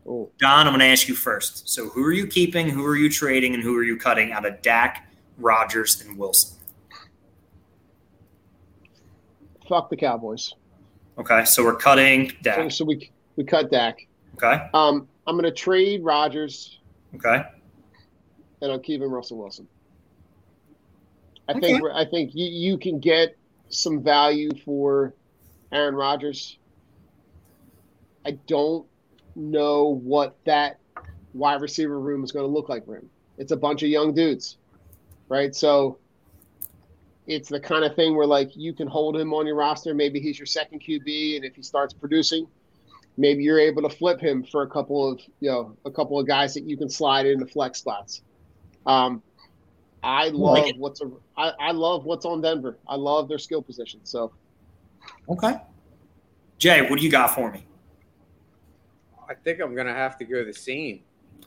[0.07, 0.31] Oh.
[0.39, 1.69] Don, I'm going to ask you first.
[1.69, 2.67] So who are you keeping?
[2.67, 3.53] Who are you trading?
[3.53, 5.07] And who are you cutting out of Dak,
[5.37, 6.58] Rodgers, and Wilson?
[9.69, 10.55] Fuck the Cowboys.
[11.19, 12.55] Okay, so we're cutting Dak.
[12.55, 14.07] So, so we we cut Dak.
[14.35, 16.79] Okay, Um, I'm going to trade Rodgers
[17.15, 17.43] okay.
[18.61, 19.67] and I'm keeping Russell Wilson.
[21.47, 23.37] I think I think you, you can get
[23.69, 25.13] some value for
[25.71, 26.57] Aaron Rodgers.
[28.25, 28.87] I don't
[29.35, 30.79] know what that
[31.33, 33.09] wide receiver room is going to look like for him.
[33.37, 34.57] It's a bunch of young dudes,
[35.27, 35.55] right?
[35.55, 35.97] So
[37.29, 39.93] it's the kind of thing where like you can hold him on your roster.
[39.93, 42.47] Maybe he's your second QB, and if he starts producing,
[43.17, 46.27] maybe you're able to flip him for a couple of you know a couple of
[46.27, 48.23] guys that you can slide into flex spots.
[48.87, 49.21] Um,
[50.01, 52.77] I love like what's a, I, I love what's on Denver.
[52.87, 53.99] I love their skill position.
[54.03, 54.33] So
[55.29, 55.55] Okay.
[56.57, 57.65] Jay, what do you got for me?
[59.29, 61.01] I think I'm gonna have to go the same.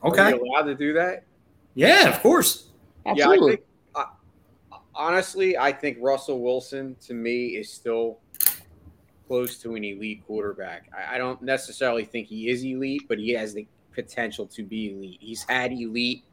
[0.04, 0.22] Okay.
[0.22, 1.24] Are you allowed to do that?
[1.74, 2.68] Yeah, of course.
[3.04, 3.62] Yeah, I think, uh,
[4.94, 8.18] honestly, I think Russell Wilson to me is still
[9.26, 10.90] close to an elite quarterback.
[10.96, 14.92] I, I don't necessarily think he is elite, but he has the potential to be
[14.92, 15.18] elite.
[15.20, 16.24] He's had elite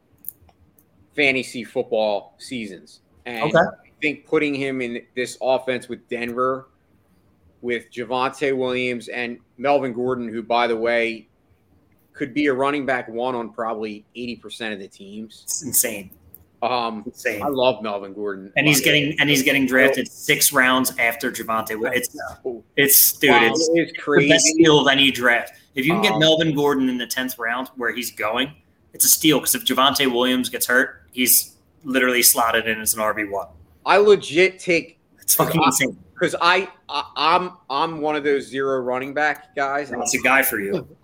[1.14, 3.58] fantasy football seasons, and Okay.
[3.58, 6.68] I think putting him in this offense with Denver,
[7.60, 11.28] with Javonte Williams and Melvin Gordon, who, by the way,
[12.12, 15.42] could be a running back one on probably eighty percent of the teams.
[15.44, 16.10] It's insane.
[16.62, 17.42] Um, insane.
[17.42, 19.00] I love Melvin Gordon, And he's by the way.
[19.02, 21.70] getting and he's getting drafted six rounds after Javonte.
[21.94, 22.14] It's
[22.76, 25.54] it's dude, Wow, it's, it is the best steal of any draft.
[25.74, 28.52] If you can get Um, Melvin Gordon in the tenth round where he's going,
[28.92, 29.38] it's a steal.
[29.38, 33.46] Because if Javonte Williams gets hurt, he's literally slotted in as an RB one.
[33.86, 38.80] I legit take it's fucking insane because I, I I'm I'm one of those zero
[38.80, 39.88] running back guys.
[39.90, 40.86] That's a guy for you.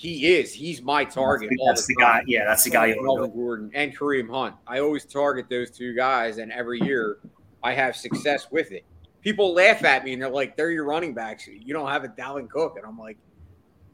[0.00, 0.54] he is.
[0.54, 1.50] He's my target.
[1.60, 2.20] all That's the time.
[2.20, 2.24] guy.
[2.26, 4.54] Yeah, that's the guy you want to Melvin Gordon and Kareem Hunt.
[4.66, 7.18] I always target those two guys, and every year
[7.62, 8.84] I have success with it.
[9.20, 11.46] People laugh at me and they're like, "They're your running backs.
[11.46, 13.18] You don't have a Dalvin Cook," and I'm like,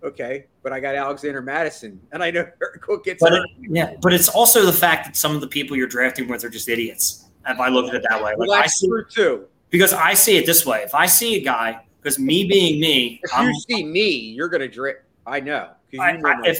[0.04, 2.46] "Okay, but I got Alexander Mattison, and I know
[2.82, 5.48] Cook gets But hurt." it, yeah, but it's also the fact that some of the
[5.48, 7.24] people you're drafting with are just idiots.
[7.48, 9.46] If I look at it that way, Well, like I see, true too.
[9.70, 10.82] because I see it this way.
[10.82, 14.48] If I see a guy, because me being me, If I'm, you see me, you're
[14.48, 14.98] gonna draft.
[15.26, 16.58] I know I- I- if-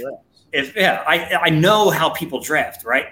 [0.52, 3.06] if yeah, I I know how people draft, right?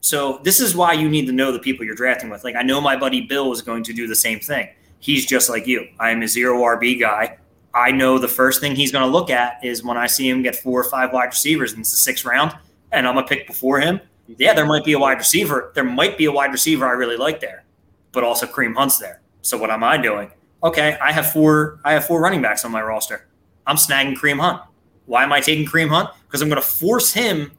[0.00, 2.44] So this is why you need to know the people you're drafting with.
[2.44, 4.68] Like I know my buddy Bill is going to do the same thing.
[4.98, 5.86] He's just like you.
[6.00, 7.38] I'm a zero RB guy.
[7.74, 10.42] I know the first thing he's going to look at is when I see him
[10.42, 12.52] get four or five wide receivers and it's the sixth round,
[12.92, 14.00] and I'm a pick before him.
[14.38, 15.72] Yeah, there might be a wide receiver.
[15.74, 17.64] There might be a wide receiver I really like there,
[18.12, 19.20] but also Kareem Hunt's there.
[19.42, 20.30] So what am I doing?
[20.62, 21.80] Okay, I have four.
[21.84, 23.26] I have four running backs on my roster.
[23.66, 24.62] I'm snagging Kareem Hunt.
[25.06, 26.10] Why am I taking Kareem Hunt?
[26.26, 27.52] Because I'm going to force him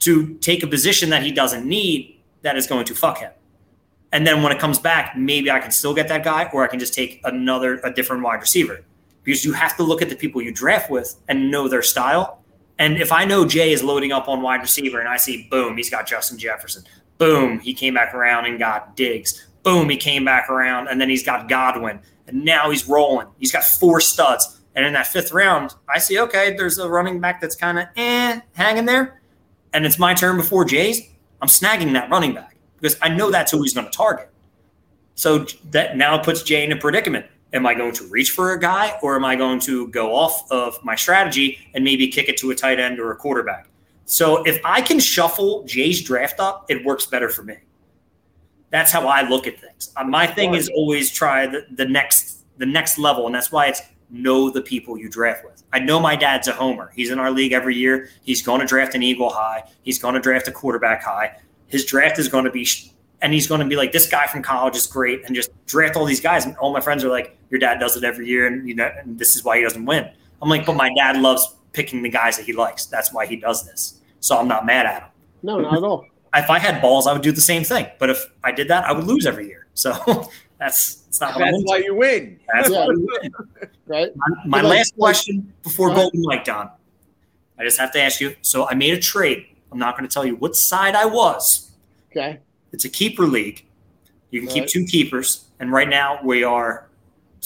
[0.00, 3.30] to take a position that he doesn't need that is going to fuck him.
[4.12, 6.68] And then when it comes back, maybe I can still get that guy, or I
[6.68, 8.80] can just take another, a different wide receiver.
[9.24, 12.44] Because you have to look at the people you draft with and know their style.
[12.78, 15.76] And if I know Jay is loading up on wide receiver and I see, boom,
[15.76, 16.84] he's got Justin Jefferson.
[17.18, 19.46] Boom, he came back around and got Diggs.
[19.62, 22.00] Boom, he came back around and then he's got Godwin.
[22.26, 23.28] And now he's rolling.
[23.38, 24.53] He's got four studs.
[24.74, 27.86] And in that fifth round, I see, okay, there's a running back that's kind of
[27.96, 29.20] eh, hanging there.
[29.72, 31.00] And it's my turn before Jay's.
[31.40, 34.30] I'm snagging that running back because I know that's who he's going to target.
[35.14, 37.26] So that now puts Jay in a predicament.
[37.52, 40.50] Am I going to reach for a guy or am I going to go off
[40.50, 43.68] of my strategy and maybe kick it to a tight end or a quarterback?
[44.06, 47.56] So if I can shuffle Jay's draft up, it works better for me.
[48.70, 49.92] That's how I look at things.
[49.96, 53.66] Uh, my thing is always try the, the next the next level, and that's why
[53.66, 53.82] it's
[54.14, 55.62] know the people you draft with.
[55.72, 56.92] I know my dad's a homer.
[56.94, 58.08] He's in our league every year.
[58.22, 59.64] He's going to draft an eagle high.
[59.82, 61.36] He's going to draft a quarterback high.
[61.66, 62.66] His draft is going to be,
[63.20, 65.96] and he's going to be like, this guy from college is great, and just draft
[65.96, 66.46] all these guys.
[66.46, 68.90] And all my friends are like, your dad does it every year, and you know,
[68.98, 70.08] and this is why he doesn't win.
[70.40, 72.86] I'm like, but my dad loves picking the guys that he likes.
[72.86, 74.00] That's why he does this.
[74.20, 75.08] So I'm not mad at him.
[75.42, 76.06] No, not at all.
[76.34, 77.86] If I had balls, I would do the same thing.
[77.98, 79.66] But if I did that, I would lose every year.
[79.74, 80.28] So
[80.64, 81.34] that's it's not.
[81.34, 81.64] what That's into.
[81.66, 82.40] why you win.
[82.52, 82.86] That's Yeah.
[82.86, 83.32] why we win.
[83.86, 84.12] right?
[84.16, 86.02] My, my Like- last question before Go ahead.
[86.12, 86.70] Golden Mike, Don.
[87.58, 88.34] I just have to ask you.
[88.42, 89.46] So I made a trade.
[89.70, 91.70] I'm not going to tell you what side I was.
[92.10, 92.40] Okay.
[92.72, 93.64] It's a keeper league.
[94.30, 94.68] You can keep Right.
[94.70, 96.88] two keepers, and right now we are,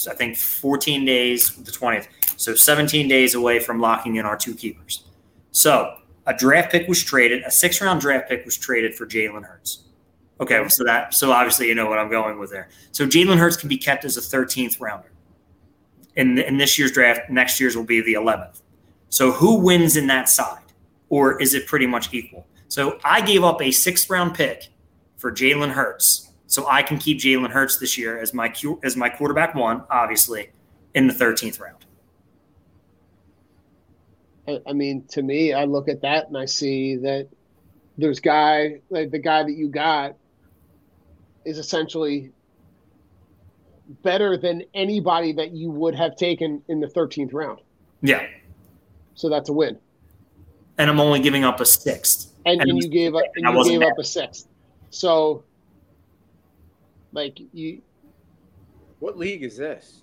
[0.09, 2.07] I think, 14 days, the 20th.
[2.37, 5.03] So 17 days away from locking in our two keepers.
[5.51, 7.43] So a draft pick was traded.
[7.43, 9.83] A six round draft pick was traded for Jalen Hurts.
[10.41, 12.69] Okay, so that so obviously you know what I'm going with there.
[12.91, 15.11] So Jalen Hurts can be kept as a 13th rounder.
[16.15, 18.61] In in this year's draft, next year's will be the 11th.
[19.09, 20.63] So who wins in that side,
[21.09, 22.47] or is it pretty much equal?
[22.69, 24.69] So I gave up a sixth round pick
[25.17, 29.09] for Jalen Hurts, so I can keep Jalen Hurts this year as my as my
[29.09, 30.51] quarterback one, obviously,
[30.93, 31.85] in the 13th round.
[34.47, 37.27] I, I mean, to me, I look at that and I see that
[37.97, 40.15] there's guy like the guy that you got
[41.49, 42.31] is essentially
[44.03, 47.59] better than anybody that you would have taken in the 13th round.
[48.01, 48.25] Yeah,
[49.15, 49.77] So that's a win.
[50.77, 52.31] and I'm only giving up a sixth.
[52.45, 53.91] And, and, And- you gave up and and I you gave mad.
[53.91, 54.47] up a sixth.
[54.91, 55.43] So
[57.11, 57.81] like you
[58.99, 60.01] What league is this?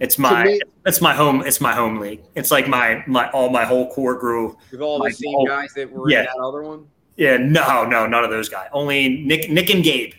[0.00, 2.22] It's my me- it's my home it's my home league.
[2.34, 4.56] It's like my my all my whole core grew.
[4.72, 6.20] With all the same whole- guys that were Yeah.
[6.20, 6.86] in that other one?
[7.16, 8.68] Yeah, no, no, none of those guys.
[8.72, 10.12] Only Nick Nick and Gabe,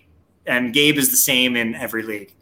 [0.47, 2.33] and Gabe is the same in every league.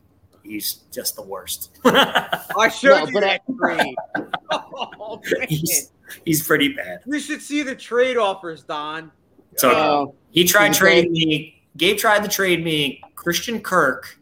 [0.44, 1.78] He's just the worst.
[1.86, 3.96] I showed No, you but that trade.
[4.52, 5.92] Oh, he's
[6.24, 7.00] he's pretty bad.
[7.06, 9.12] You should see the trade offers, Don.
[9.58, 11.64] So Uh, he tried trading me.
[11.78, 14.18] Gabe tried to trade me Christian Kirk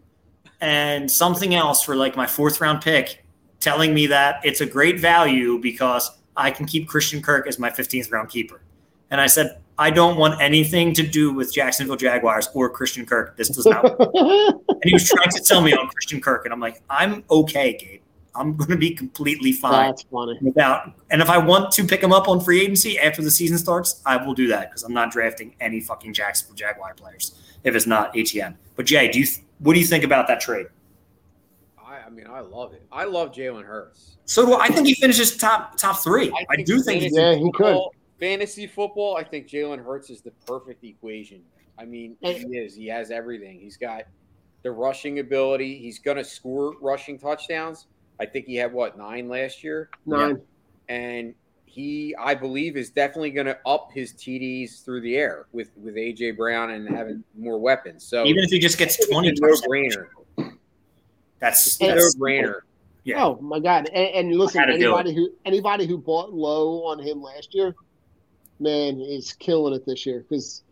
[0.61, 3.25] and something else for like my fourth round pick,
[3.59, 7.69] telling me that it's a great value because I can keep Christian Kirk as my
[7.69, 8.61] 15th round keeper.
[9.11, 13.36] And I said, I don't want anything to do with Jacksonville Jaguars or Christian Kirk.
[13.38, 13.84] This does not.
[13.84, 14.11] work.
[14.13, 17.74] and he was trying to sell me on Christian Kirk, and I'm like, I'm okay,
[17.78, 18.01] Gabe.
[18.36, 20.38] I'm going to be completely fine that's funny.
[20.41, 20.93] without.
[21.11, 24.01] And if I want to pick him up on free agency after the season starts,
[24.07, 27.86] I will do that because I'm not drafting any fucking Jacksonville Jaguar players if it's
[27.86, 28.55] not ATN.
[28.76, 30.65] But Jay, do you th- what do you think about that trade?
[31.78, 32.84] I, I mean, I love it.
[32.91, 34.17] I love Jalen Hurts.
[34.26, 34.63] So do I.
[34.65, 36.32] I think he finishes top top three.
[36.49, 37.65] I, do think fantasy he's Yeah, he could.
[37.65, 37.93] football-
[38.24, 41.41] Fantasy football, I think Jalen Hurts is the perfect equation.
[41.78, 42.74] I mean, he is.
[42.74, 43.59] He has everything.
[43.59, 44.03] He's got
[44.61, 45.78] the rushing ability.
[45.78, 47.88] He's going to score rushing touchdowns.
[48.21, 50.39] I think he had what nine last year, Nine.
[50.88, 55.71] and he, I believe, is definitely going to up his TDs through the air with
[55.76, 58.05] with AJ Brown and having more weapons.
[58.05, 60.05] So Even if he just gets 20 no brainer.
[61.39, 62.59] That's, No that's brainer.
[63.03, 63.26] Yeah.
[63.26, 63.89] Oh my god!
[63.93, 67.53] And, and listen, Had to do anybody who anybody who bought low on him last
[67.53, 67.76] year,
[68.64, 70.64] man, is killing it this year because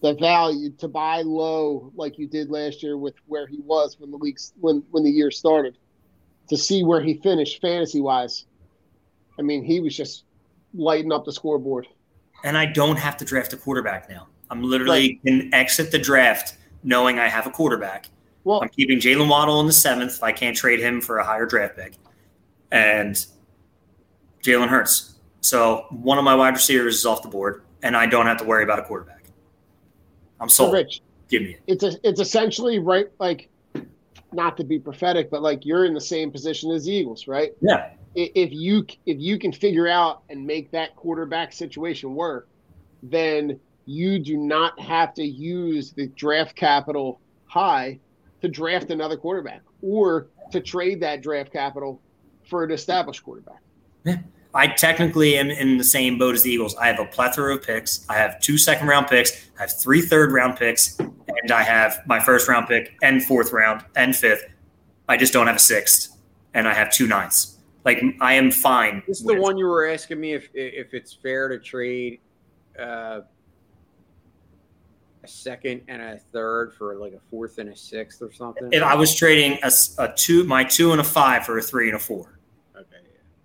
[0.00, 4.10] the value to buy low like you did last year with where he was when
[4.10, 5.78] the weeks when when the year started,
[6.48, 8.44] to see where he finished fantasy wise.
[9.38, 10.24] I mean, he was just
[10.74, 11.86] lighting up the scoreboard.
[12.44, 14.28] and I don't have to draft a quarterback now.
[14.50, 18.06] I'm literally can exit the draft knowing I have a quarterback.
[18.44, 21.46] Well, I'm keeping Jaylen Waddle in the seventh I can't trade him for a higher
[21.46, 21.94] draft pick,
[22.70, 23.24] and
[24.42, 25.13] Jalen Hurts.
[25.44, 28.44] So one of my wide receivers is off the board, and I don't have to
[28.44, 29.24] worry about a quarterback.
[30.40, 30.72] I'm So sold.
[30.72, 31.60] Rich, Give me it.
[31.66, 33.50] it's a, it's essentially right like
[34.32, 37.52] not to be prophetic, but like you're in the same position as Eagles, right?
[37.60, 37.90] Yeah.
[38.14, 42.48] If you if you can figure out and make that quarterback situation work,
[43.02, 47.98] then you do not have to use the draft capital high
[48.40, 52.00] to draft another quarterback or to trade that draft capital
[52.48, 53.60] for an established quarterback.
[54.54, 56.76] I technically am in the same boat as the Eagles.
[56.76, 58.06] I have a plethora of picks.
[58.08, 59.32] I have two second round picks.
[59.58, 63.52] I have three third round picks, and I have my first round pick and fourth
[63.52, 64.44] round and fifth.
[65.08, 66.16] I just don't have a sixth,
[66.54, 67.58] and I have two ninths.
[67.84, 69.02] Like I am fine.
[69.08, 72.20] This is the one you were asking me if if it's fair to trade
[72.78, 73.20] uh,
[75.24, 78.68] a second and a third for like a fourth and a sixth or something.
[78.72, 81.88] If I was trading a, a two, my two and a five for a three
[81.88, 82.33] and a four,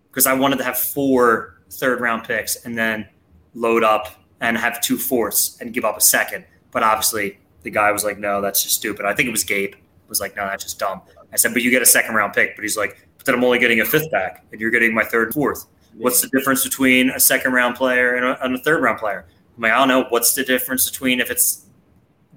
[0.10, 3.07] because I wanted to have four third round picks and then
[3.53, 4.07] load up
[4.41, 6.45] and have two fourths and give up a second.
[6.72, 9.76] But obviously, the guy was like, "No, that's just stupid." I think it was Gabe
[10.07, 11.01] was like, "No, that's just dumb."
[11.32, 13.43] I said, "But you get a second round pick." But he's like, "But then I'm
[13.43, 15.66] only getting a fifth back, and you're getting my third and fourth.
[15.97, 19.26] What's the difference between a second round player and a, and a third round player?"
[19.57, 20.05] I'm like, "I don't know.
[20.10, 21.66] What's the difference between if it's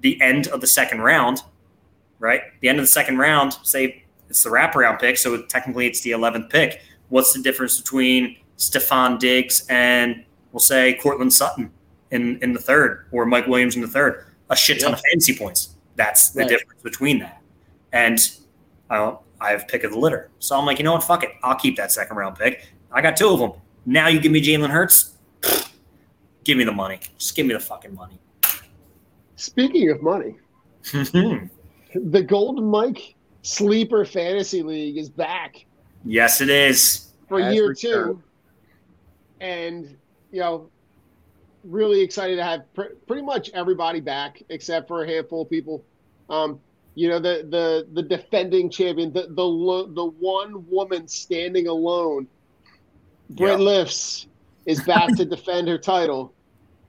[0.03, 1.41] the end of the second round,
[2.19, 2.41] right?
[2.59, 6.11] The end of the second round, say it's the wraparound pick, so technically it's the
[6.11, 6.81] 11th pick.
[7.09, 11.71] What's the difference between Stefon Diggs and we'll say Courtland Sutton
[12.11, 14.25] in, in the third or Mike Williams in the third?
[14.49, 15.75] A shit ton of fantasy points.
[15.95, 16.49] That's the Right.
[16.49, 17.41] difference between that.
[17.91, 18.19] And
[18.89, 20.29] uh, I have pick of the litter.
[20.39, 21.03] So I'm like, you know what?
[21.03, 21.31] Fuck it.
[21.43, 22.67] I'll keep that second round pick.
[22.91, 23.51] I got two of them.
[23.85, 25.17] Now you give me Jalen Hurts.
[26.43, 26.99] Give me the money.
[27.17, 28.19] Just give me the fucking money.
[29.37, 30.35] Speaking of money,
[30.91, 35.65] the Golden Mike Sleeper Fantasy League is back
[36.05, 37.07] yes, it is.
[37.27, 38.17] for Has year returned.
[38.17, 38.23] two,
[39.41, 39.97] and
[40.31, 40.69] you know,
[41.63, 45.83] really excited to have pr- pretty much everybody back except for a handful of people.
[46.29, 46.59] Um,
[46.95, 52.27] you know, the the the defending champion, the the lo- the one woman standing alone,
[53.31, 54.27] Brett Lifts,
[54.65, 56.33] is back to defend her title.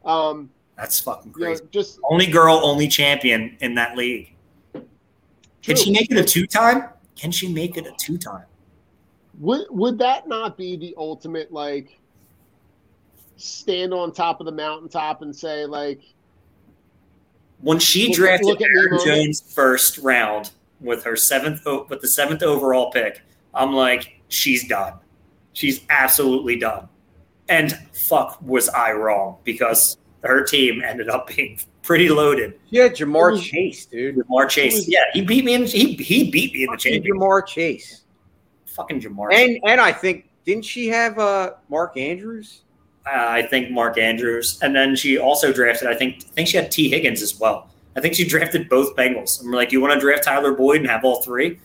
[0.04, 1.64] Um, That's fucking you know, crazy.
[1.70, 4.30] just Only girl, only champion in that league.
[5.62, 6.90] Can she make it a two time?
[7.16, 8.44] Can she make it a two time?
[9.40, 11.98] Would would that not be the ultimate like
[13.36, 16.00] stand on top of the mountaintop and say like
[17.60, 18.98] When she Look- drafted look Aaron.
[19.04, 23.22] Jones first round with her seventh with the seventh overall pick,
[23.54, 24.94] I'm like, she's done.
[25.52, 26.88] She's absolutely done.
[27.48, 32.58] And fuck, was I wrong because her team ended up being pretty loaded.
[32.70, 34.16] Yeah, Ja'Marr Chase, dude.
[34.16, 35.64] Ja'Marr Chase, yeah, he beat me in.
[35.64, 37.20] He he beat me in the Fucking championship.
[37.20, 38.03] Ja'Marr Chase.
[38.74, 39.32] Fucking Ja'Marr.
[39.32, 42.62] And and I think didn't she have uh Mark Andrews?
[43.06, 45.88] Uh, I think Mark Andrews, and then she also drafted.
[45.88, 47.70] I think I think she had Tee Higgins as well.
[47.96, 49.40] I think she drafted both Bengals.
[49.40, 51.60] And we're like, you want to draft Tyler Boyd and have all three?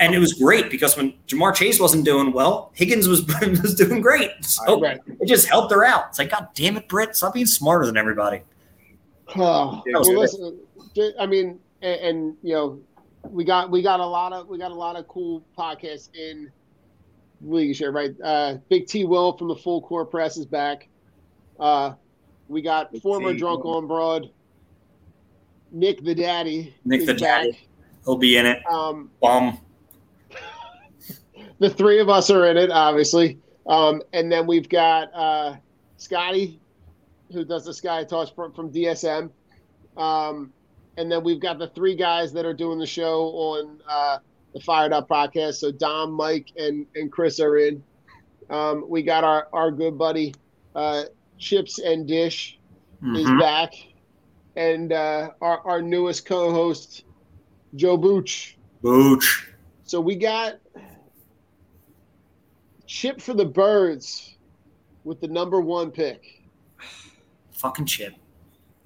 [0.00, 3.24] And it was great because when Ja'Marr Chase wasn't doing well, Higgins was
[3.62, 4.30] was doing great.
[4.42, 4.98] So Right.
[5.20, 6.06] it just helped her out.
[6.08, 8.40] It's like, God damn it, Britt, stop being smarter than everybody.
[9.36, 10.58] Oh, Yeah, well, listen,
[10.96, 12.80] j- I mean, and, and you know,
[13.28, 16.50] we got we got a lot of we got a lot of cool podcasts in
[17.42, 18.14] league here, right?
[18.22, 20.88] Uh, Big T Will from the Full core Press is back.
[21.58, 21.94] Uh,
[22.48, 23.38] we got former T.
[23.38, 24.30] drunk on broad
[25.72, 26.74] Nick the Daddy.
[26.84, 27.20] Nick the back.
[27.20, 27.58] Daddy,
[28.04, 28.64] he'll be in it.
[28.66, 29.58] Um, Bum.
[31.58, 33.38] the three of us are in it, obviously.
[33.66, 35.56] Um, and then we've got uh,
[35.96, 36.60] Scotty,
[37.32, 39.30] who does the Sky Talks from, from DSM.
[39.96, 40.52] Um,
[40.96, 44.18] and then we've got the three guys that are doing the show on uh,
[44.52, 45.54] the Fired Up podcast.
[45.54, 47.82] So Dom, Mike, and, and Chris are in.
[48.50, 50.34] Um, we got our, our good buddy
[50.74, 51.04] uh,
[51.38, 52.58] Chips and Dish
[53.14, 53.40] is Mhm.
[53.40, 53.72] back.
[54.56, 57.04] And uh, our, our newest co host,
[57.76, 58.56] Joe Booch.
[58.82, 59.48] Booch.
[59.84, 60.58] So we got
[62.86, 64.36] Chip for the Birds
[65.04, 66.42] with the number one pick.
[67.52, 68.14] Fucking chip.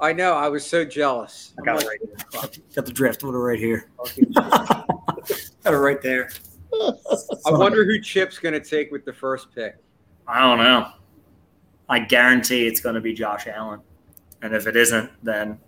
[0.05, 0.35] I know.
[0.35, 1.55] I was so jealous.
[1.59, 2.51] I got it right here.
[2.75, 3.89] Got the draft order right here.
[4.35, 4.87] got
[5.65, 6.31] it right there.
[7.47, 9.77] I wonder who Chip's going to take with the first pick.
[10.29, 10.91] I don't know.
[11.89, 13.81] I guarantee it's going to be Josh Allen,
[14.43, 15.59] and if it isn't, then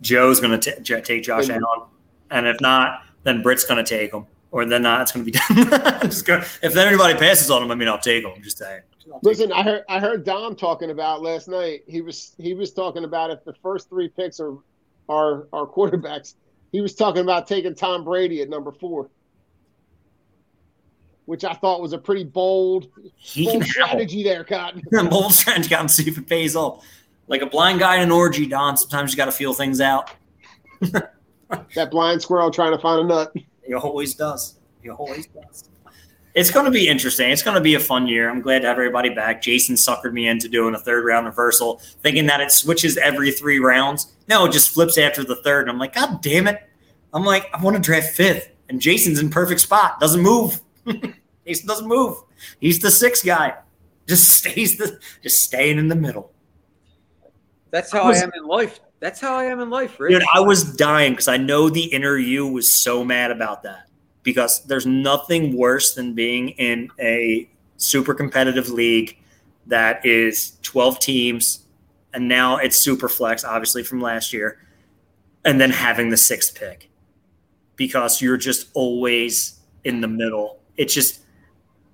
[0.00, 1.82] Joe's going to take Josh Allen,
[2.32, 5.02] and if not, then Britt's going to take him, or then not.
[5.02, 5.38] It's going to be
[6.08, 7.70] just gonna, if then anybody passes on him.
[7.70, 8.32] I mean, I'll take him.
[8.34, 8.82] I'm just saying.
[9.22, 11.82] Listen, I heard I heard Dom talking about last night.
[11.86, 14.56] He was he was talking about if the first three picks are
[15.08, 16.34] are are quarterbacks.
[16.72, 19.10] He was talking about taking Tom Brady at number four,
[21.24, 24.82] which I thought was a pretty bold, He bold strategy there, Cotton.
[24.98, 25.68] A bold strategy.
[25.68, 26.84] Got to see if it pays off.
[27.26, 28.76] Like a blind guy in an orgy, Don.
[28.76, 30.10] Sometimes you got to feel things out.
[30.80, 33.32] that blind squirrel trying to find a nut.
[33.66, 34.58] He always does.
[34.82, 35.68] He always does.
[36.34, 37.30] It's going to be interesting.
[37.30, 38.30] It's going to be a fun year.
[38.30, 39.42] I'm glad to have everybody back.
[39.42, 43.58] Jason suckered me into doing a third round reversal, thinking that it switches every three
[43.58, 44.14] rounds.
[44.28, 45.62] No, it just flips after the third.
[45.62, 46.62] And I'm like, God damn it.
[47.12, 48.50] I'm like, I want to draft fifth.
[48.68, 49.98] And Jason's in perfect spot.
[49.98, 50.60] Doesn't move.
[51.46, 52.16] Jason doesn't move.
[52.60, 53.54] He's the sixth guy.
[54.06, 56.32] Just stays the just staying in the middle.
[57.70, 58.80] That's how I am in life.
[59.00, 60.12] That's how I am in life, Rich.
[60.12, 63.87] Dude, I was dying because I know the inner you was so mad about that.
[64.28, 67.48] Because there's nothing worse than being in a
[67.78, 69.16] super competitive league
[69.68, 71.64] that is 12 teams,
[72.12, 74.60] and now it's super flex, obviously from last year,
[75.46, 76.90] and then having the sixth pick
[77.76, 80.60] because you're just always in the middle.
[80.76, 81.20] It's just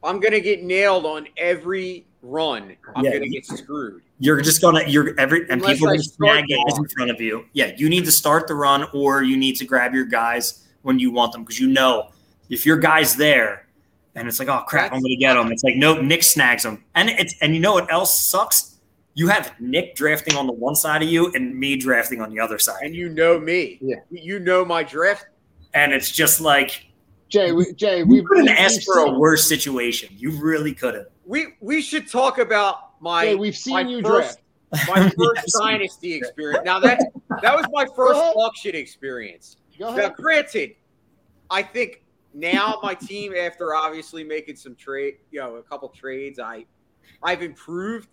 [0.02, 2.74] I'm gonna get nailed on every run.
[2.96, 3.12] I'm Yeah.
[3.12, 4.02] gonna get screwed.
[4.18, 7.44] you're just gonna you're every and Unless people are snag guys in front of you.
[7.52, 10.98] Yeah, you need to start the run or you need to grab your guys when
[10.98, 12.10] you want them because you know
[12.50, 13.66] if your guy's there
[14.14, 15.50] and it's like oh crap I'm gonna get him.
[15.52, 18.78] It's like nope Nick snags him and it's and you know what else sucks?
[19.14, 22.40] You have Nick drafting on the one side of you and me drafting on the
[22.40, 23.78] other side, And you know me.
[23.80, 23.96] Yeah.
[24.10, 25.26] You know my draft.
[25.72, 26.86] and it's just like
[27.30, 30.08] Jay, we, Jay, we couldn't we- ask we've for a worse situation.
[30.16, 31.08] You really couldn't.
[31.26, 33.24] We we should talk about my.
[33.24, 34.38] Jay, we've seen my you first,
[34.70, 34.88] draft.
[34.88, 35.58] My first Yes.
[35.58, 36.62] dynasty experience.
[36.64, 37.00] Now that
[37.42, 38.34] that was my first ahead.
[38.36, 39.56] auction experience.
[39.80, 40.76] Now, granted,
[41.50, 42.03] I think
[42.34, 46.66] now my team, after obviously making some trade, you know, a couple trades, I
[47.22, 48.08] I've improved.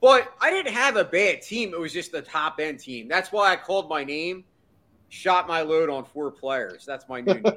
[0.00, 1.72] But I didn't have a bad team.
[1.72, 3.08] It was just the top end team.
[3.08, 4.44] That's why I called my name,
[5.10, 6.84] shot my load on four players.
[6.84, 7.44] That's my new name.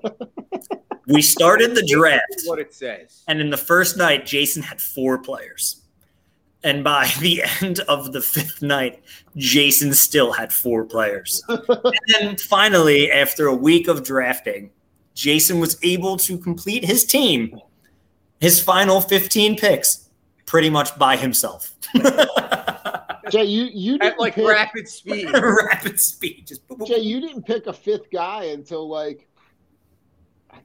[1.08, 2.42] We started the draft.
[2.46, 3.24] what it says.
[3.28, 5.84] And in the first night, Jason had four players.
[6.64, 9.04] And by the end of the fifth night,
[9.38, 11.44] Jason still had four players.
[11.48, 14.72] and then finally, after a week of drafting,
[15.16, 17.60] Jason was able to complete his team,
[18.40, 20.10] his final 15 picks,
[20.46, 21.74] pretty much by himself.
[23.32, 25.30] Jay, you you didn't like pick, rapid speed.
[25.34, 26.46] Rapid speed.
[26.46, 29.28] Just boop, boop, Jay, you didn't pick a fifth guy until like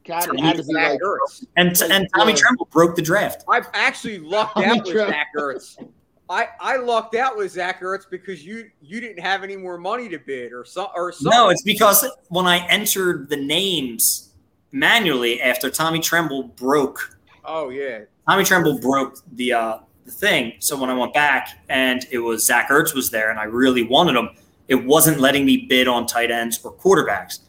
[0.04, 1.46] God, it had to be Zach like Ertz.
[1.56, 2.38] and, and Tommy Yeah.
[2.38, 3.44] Tremble broke the draft.
[3.48, 5.12] I've actually lucked Tommy out with Tremble.
[5.12, 5.88] Zach Ertz.
[6.28, 10.08] I, I lucked out with Zach Ertz because you you didn't have any more money
[10.10, 11.30] to bid or so or something.
[11.30, 14.29] No, it's because when I entered the names
[14.72, 18.00] manually after Tommy Tremble broke oh yeah.
[18.28, 20.52] Tommy Tremble broke the uh, the thing.
[20.60, 23.82] So when I went back and it was Zach Ertz was there and I really
[23.82, 24.30] wanted him,
[24.68, 27.40] it wasn't letting me bid on tight ends or quarterbacks.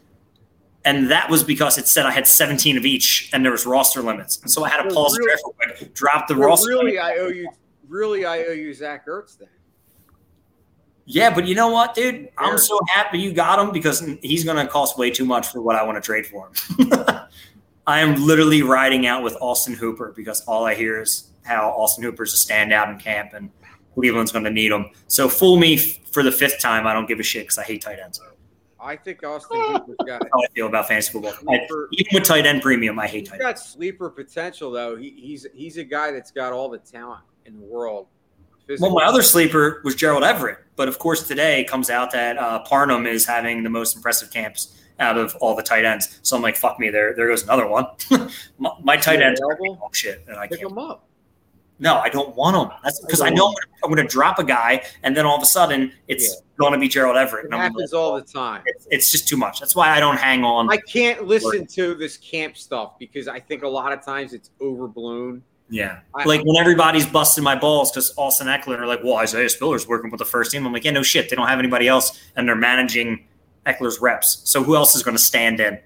[0.83, 4.01] And that was because it said I had 17 of each and there was roster
[4.01, 4.41] limits.
[4.41, 6.47] And so I had to Well, pause the really- draft real quick, drop the Well,
[6.49, 7.03] roster really, limit.
[7.03, 7.49] I owe you.
[7.87, 9.49] Really, I owe you Zach Ertz then.
[11.13, 12.29] Yeah, but you know what, dude?
[12.37, 15.61] I'm so happy you got him because he's going to cost way too much for
[15.61, 16.93] what I want to trade for him.
[17.87, 22.03] I am literally riding out with Austin Hooper because all I hear is how Austin
[22.03, 23.49] Hooper's a standout in camp and
[23.93, 24.85] Cleveland's going to need him.
[25.07, 26.87] So fool me f- for the fifth time.
[26.87, 28.21] I don't give a shit because I hate tight ends.
[28.79, 31.33] I think Austin Hooper's got That's how I feel about fantasy football.
[31.49, 31.89] I- Sleeper.
[31.91, 34.95] even with tight end premium, I hate he's tight got sleeper potential though.
[34.95, 38.07] He, he's he's a guy that's got all the talent in the world.
[38.79, 42.59] Well, my other sleeper was Gerald Everett, but of course today comes out that uh,
[42.59, 46.19] Parham is having the most impressive camps out of all the tight ends.
[46.21, 47.87] So I'm like, fuck me, there there goes another one.
[48.59, 50.71] my, my tight ends are oh, shit, and I pick can't.
[50.71, 51.07] him up.
[51.79, 52.77] No, I don't want him.
[52.83, 55.41] That's because I know I'm gonna, I'm gonna drop a guy, and then all of
[55.41, 56.39] a sudden it's Yeah.
[56.57, 57.45] going to be Gerald Everett.
[57.45, 58.61] It happens all the time.
[58.67, 59.59] it's, it's just too much.
[59.59, 60.71] That's why I don't hang on.
[60.71, 64.51] I can't listen to this camp stuff because I think a lot of times it's
[64.61, 65.41] overblown.
[65.71, 66.01] Yeah.
[66.13, 69.87] I- like when everybody's busting my balls because Austin Ekeler are like, well, Isaiah Spiller's
[69.87, 70.65] working with the first team.
[70.67, 71.29] I'm like, yeah, no shit.
[71.29, 73.25] They don't have anybody else and they're managing
[73.65, 74.41] Ekeler's reps.
[74.43, 75.79] So who else is going to stand in?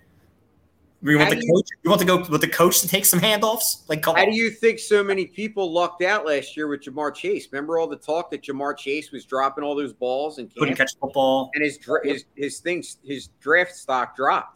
[1.03, 1.67] We want the you- coach?
[1.83, 3.87] You want to go with the coach to take some handoffs?
[3.87, 4.25] Like, How on.
[4.31, 7.47] do you think so many people lucked out last year with Ja'Marr Chase?
[7.51, 10.93] Remember all the talk that Ja'Marr Chase was dropping all those balls and couldn't catch
[10.99, 11.51] football?
[11.53, 14.54] and his his his things his draft stock dropped.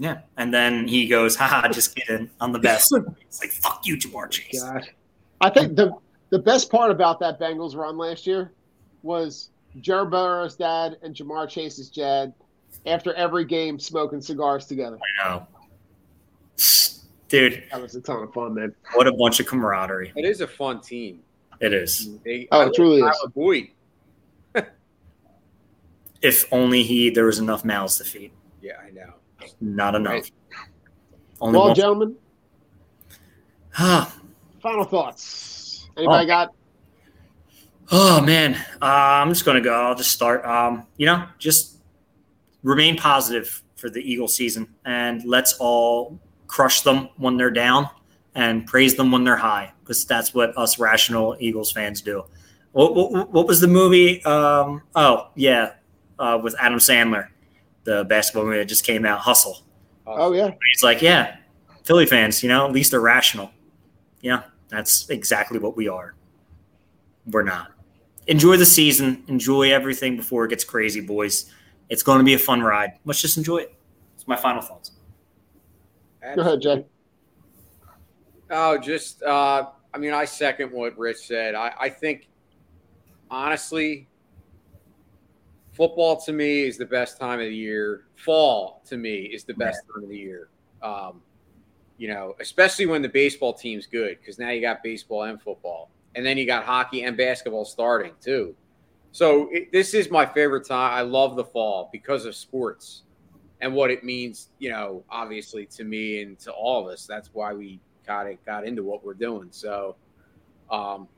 [0.00, 2.30] Yeah, and then he goes, "Haha, just kidding.
[2.40, 2.90] I'm the best."
[3.20, 4.88] it's like, "Fuck you, Ja'Marr oh Chase." God.
[5.42, 5.92] I think the
[6.30, 8.50] the best part about that Bengals run last year
[9.02, 9.50] was
[9.82, 12.32] Joe Burrow's dad and Ja'Marr Chase's dad
[12.86, 14.96] after every game smoking cigars together.
[14.96, 15.46] I know,
[17.28, 17.62] dude.
[17.70, 18.74] That was a ton of fun, man.
[18.94, 21.20] What a bunch of camaraderie It is a fun team.
[21.60, 22.08] it is.
[22.24, 23.32] They, Oh, I it like truly Tyler is.
[23.34, 23.68] Boyd.
[26.22, 28.32] If only he there was enough mouths to feed.
[28.62, 29.14] Yeah, I know.
[29.60, 30.30] Not enough.
[31.40, 31.74] Only Well, one.
[31.76, 32.16] gentlemen,
[33.78, 34.12] Ah,
[34.62, 35.88] final thoughts.
[35.96, 36.26] Anybody Oh.
[36.26, 36.54] got?
[37.92, 39.72] Oh man, uh, I'm just gonna go.
[39.72, 40.44] I'll just start.
[40.44, 41.76] Um, you know, just
[42.62, 47.88] remain positive for the Eagle season, and let's all crush them when they're down,
[48.34, 52.24] and praise them when they're high, because that's what us rational Eagles fans do.
[52.72, 54.22] What, what, what was the movie?
[54.24, 55.72] Um, oh yeah,
[56.18, 57.28] uh, with Adam Sandler,
[57.84, 59.62] the basketball movie that just came out, Hustle.
[60.06, 61.36] Oh yeah, He's like, yeah,
[61.84, 63.50] Philly fans, you know, at least they're rational.
[64.20, 66.14] Yeah, that's exactly what we are.
[67.26, 67.72] We're not.
[68.26, 69.24] Enjoy the season.
[69.28, 71.52] Enjoy everything before it gets crazy, boys.
[71.88, 72.92] It's going to be a fun ride.
[73.04, 73.74] Let's just enjoy it.
[74.14, 74.92] It's my final thoughts.
[76.34, 76.84] Go ahead, Jay.
[78.50, 81.54] Oh, just uh, I mean, I second what Rich said.
[81.54, 82.28] I, I think
[83.30, 84.08] honestly,
[85.72, 88.04] football to me is the best time of the year.
[88.16, 90.48] Fall to me is the best time of the year.
[90.82, 91.20] Um,
[91.98, 95.90] you know, especially when the baseball team's good, because now you got baseball and football,
[96.14, 98.54] and then you got hockey and basketball starting too.
[99.12, 100.92] So it, this is my favorite time.
[100.92, 103.02] I love the fall because of sports
[103.60, 104.48] and what it means.
[104.58, 107.06] You know, obviously to me and to all of us.
[107.06, 109.48] That's why we got it got into what we're doing.
[109.50, 109.96] So,
[110.70, 111.08] um,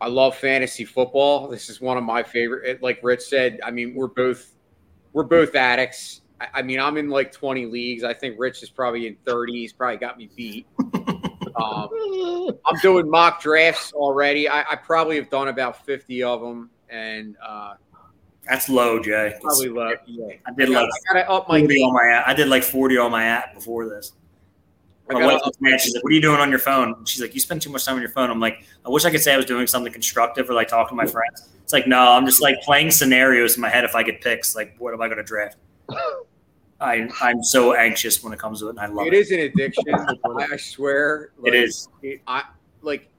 [0.00, 1.48] I love fantasy football.
[1.48, 2.82] This is one of my favorite.
[2.82, 4.54] Like Rich said, I mean, we're both
[5.12, 6.22] we're both addicts.
[6.40, 8.04] I, I mean, I'm in like 20 leagues.
[8.04, 9.52] I think Rich is probably in 30.
[9.52, 10.66] He's probably got me beat.
[11.56, 11.88] Um,
[12.66, 14.48] I'm doing mock drafts already.
[14.48, 17.74] I, I probably have done about 50 of them, and uh,
[18.48, 19.34] That's low, Jay.
[19.42, 19.94] probably low.
[20.06, 21.84] Yeah, I did I like gotta, I gotta up my 40 game.
[21.86, 22.22] on my.
[22.24, 24.12] I did like 40 on my app before this.
[25.10, 25.54] I My gotta wife up.
[25.80, 27.84] She's like, "What are you doing on your phone?" She's like, "You spend too much
[27.84, 29.92] time on your phone." I'm like, "I wish I could say I was doing something
[29.92, 33.56] constructive or like talking to my friends." It's like, no, I'm just like playing scenarios
[33.56, 33.84] in my head.
[33.84, 35.58] If I get picks, like, what am I going to draft?
[36.80, 39.12] I I'm so anxious when it comes to it, and I love it.
[39.12, 39.84] It is an addiction.
[39.94, 41.32] I, I swear.
[41.44, 41.88] It is.
[42.02, 42.44] It, I
[42.80, 43.10] like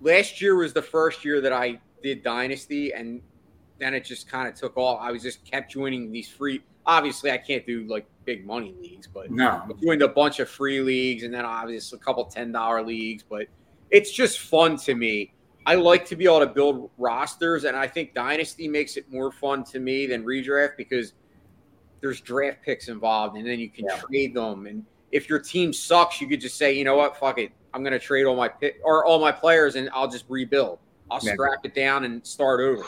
[0.00, 3.20] last year was the first year that I did Dynasty, and
[3.78, 4.98] then it just kind of took off.
[5.00, 6.62] I was just kept joining these free.
[6.84, 9.66] Obviously, I can't do like big money leagues, but No.
[9.82, 13.22] Joined a bunch of free leagues, and then obviously a couple ten dollar leagues.
[13.22, 13.46] But
[13.90, 15.32] it's just fun to me.
[15.64, 19.32] I like to be able to build rosters, and I think Dynasty makes it more
[19.32, 21.14] fun to me than redraft because
[22.00, 24.66] there's draft picks involved, and then you can trade them.
[24.66, 27.82] And if your team sucks, you could just say, you know what, fuck it, I'm
[27.82, 30.78] going to trade all my pick or all my players, and I'll just rebuild.
[31.10, 31.32] I'll Yeah.
[31.32, 32.84] scrap it down and start over.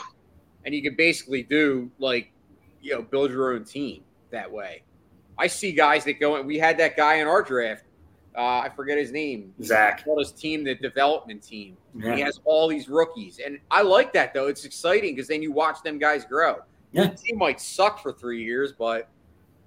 [0.65, 2.31] And you can basically do like,
[2.81, 4.83] you know, build your own team that way.
[5.39, 6.41] I see guys that go.
[6.41, 7.85] We had that guy in our draft.
[8.37, 9.53] Uh, I forget his name.
[9.63, 9.99] Zach.
[9.99, 11.77] He called his team the development team.
[11.95, 12.15] Yeah.
[12.15, 14.47] He has all these rookies, and I like that though.
[14.47, 16.57] It's exciting because then you watch them guys grow.
[16.91, 17.07] Yeah.
[17.07, 19.09] The team might suck for three years, but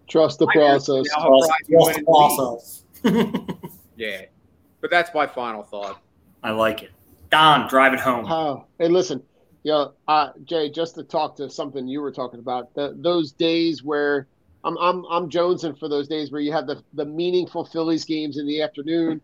[0.08, 0.88] Trust the process.
[0.88, 3.54] now he'll probably be winning Trust leagues.
[3.96, 4.22] Yeah,
[4.80, 6.00] but that's my final thought.
[6.42, 6.90] I like it.
[7.30, 8.26] Don, drive it home.
[8.30, 9.22] Oh, hey, listen,
[9.62, 13.32] you know, uh, Jay, just to talk to something you were talking about, the, those
[13.32, 14.26] days where
[14.64, 18.38] I'm, I'm, I'm jonesing for those days where you have the, the meaningful Phillies games
[18.38, 19.20] in the afternoon.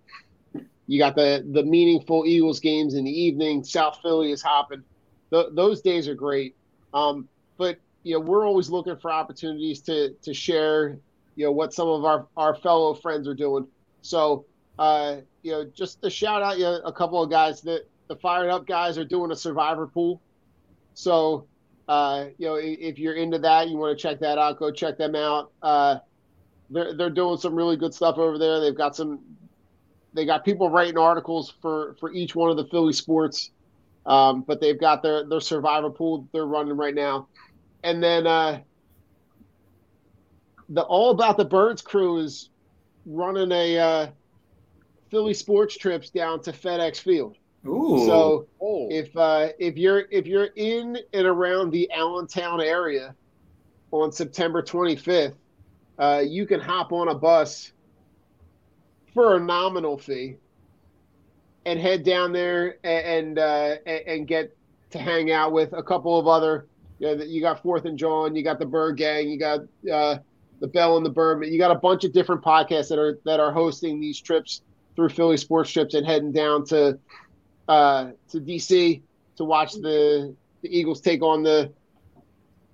[0.86, 3.62] You got the, the meaningful Eagles games in the evening.
[3.62, 4.82] South Philly is hopping.
[5.31, 6.56] Th- those days are great.
[6.93, 10.98] Um, but, you know, we're always looking for opportunities to, to share,
[11.36, 13.66] you know, what some of our, our fellow friends are doing.
[14.02, 14.47] So,
[14.78, 18.16] uh, you know, just to shout out you know, a couple of guys that the
[18.16, 20.20] fired up guys are doing a survivor pool.
[20.94, 21.47] So,
[21.89, 24.98] uh, you know, if you're into that, you want to check that out, go check
[24.98, 25.51] them out.
[25.62, 25.97] Uh,
[26.70, 28.60] they're, they're doing some really good stuff over there.
[28.60, 29.20] They've got some,
[30.12, 33.51] they got people writing articles for, for each one of the Philly sports.
[34.05, 37.28] Um, but they've got their, their survivor pool they're running right now.
[37.82, 38.60] And then, uh,
[40.70, 42.51] the All About the Birds crew is
[43.06, 44.06] running a, uh,
[45.10, 47.36] Philly sports trips down to FedEx Field.
[47.66, 48.06] Ooh.
[48.06, 48.47] So
[48.90, 53.14] if uh, if you're if you're in and around the Allentown area
[53.90, 55.35] on September 25th,
[55.98, 57.72] uh, you can hop on a bus
[59.12, 60.36] for a nominal fee
[61.66, 64.56] and head down there and and, uh, and get
[64.90, 66.66] to hang out with a couple of other.
[66.98, 69.60] You know, you got Fourth and John, you got the Bird Gang, you got
[69.93, 70.18] uh,
[70.60, 71.52] the Bell and the Birdman.
[71.52, 74.62] You got a bunch of different podcasts that are that are hosting these trips
[74.97, 76.98] through Philly sports trips and heading down to
[77.68, 79.02] uh, to DC
[79.36, 81.72] to watch the the Eagles take on the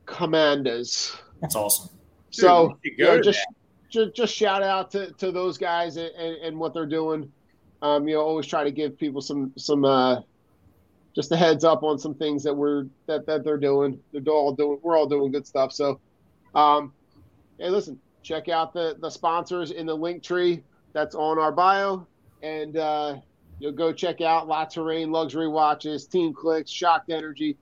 [0.06, 1.16] Commanders.
[1.40, 1.90] That's awesome.
[2.30, 3.46] So Dude, you know, just,
[3.90, 7.30] just just shout out to, to those guys and, and, and what they're doing.
[7.82, 10.20] Um, you know, always try to give people some some uh,
[11.14, 14.00] just a heads up on some things that we're that, that they're doing.
[14.12, 14.78] They're all doing.
[14.82, 15.72] We're all doing good stuff.
[15.72, 16.00] So,
[16.54, 16.92] um,
[17.58, 20.62] hey, listen, check out the the sponsors in the link tree
[20.92, 22.06] that's on our bio,
[22.42, 23.16] and uh,
[23.64, 27.56] you'll go check out La Terrain Luxury Watches, Team Clicks, Shocked Energy,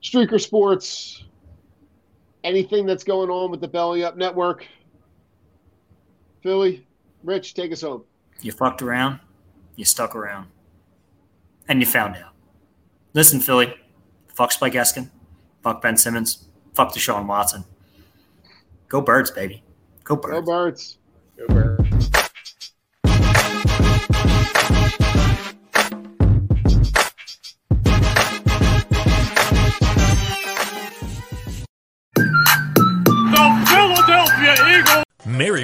[0.00, 1.24] Streaker Sports,
[2.44, 4.64] anything that's going on with the Belly Up Network.
[6.40, 6.86] Philly,
[7.24, 8.04] Rich, take us home.
[8.42, 9.18] You fucked around,
[9.74, 10.46] you stuck around,
[11.66, 12.34] and you found out.
[13.12, 13.74] Listen, Philly,
[14.28, 15.10] fuck Spike Eskin,
[15.64, 17.64] fuck Ben Simmons, fuck Deshaun Watson.
[18.86, 19.64] Go birds, baby.
[20.04, 20.32] Go birds.
[20.32, 20.98] Go Birds.
[21.36, 22.23] Go Birds.
[35.36, 35.63] Mary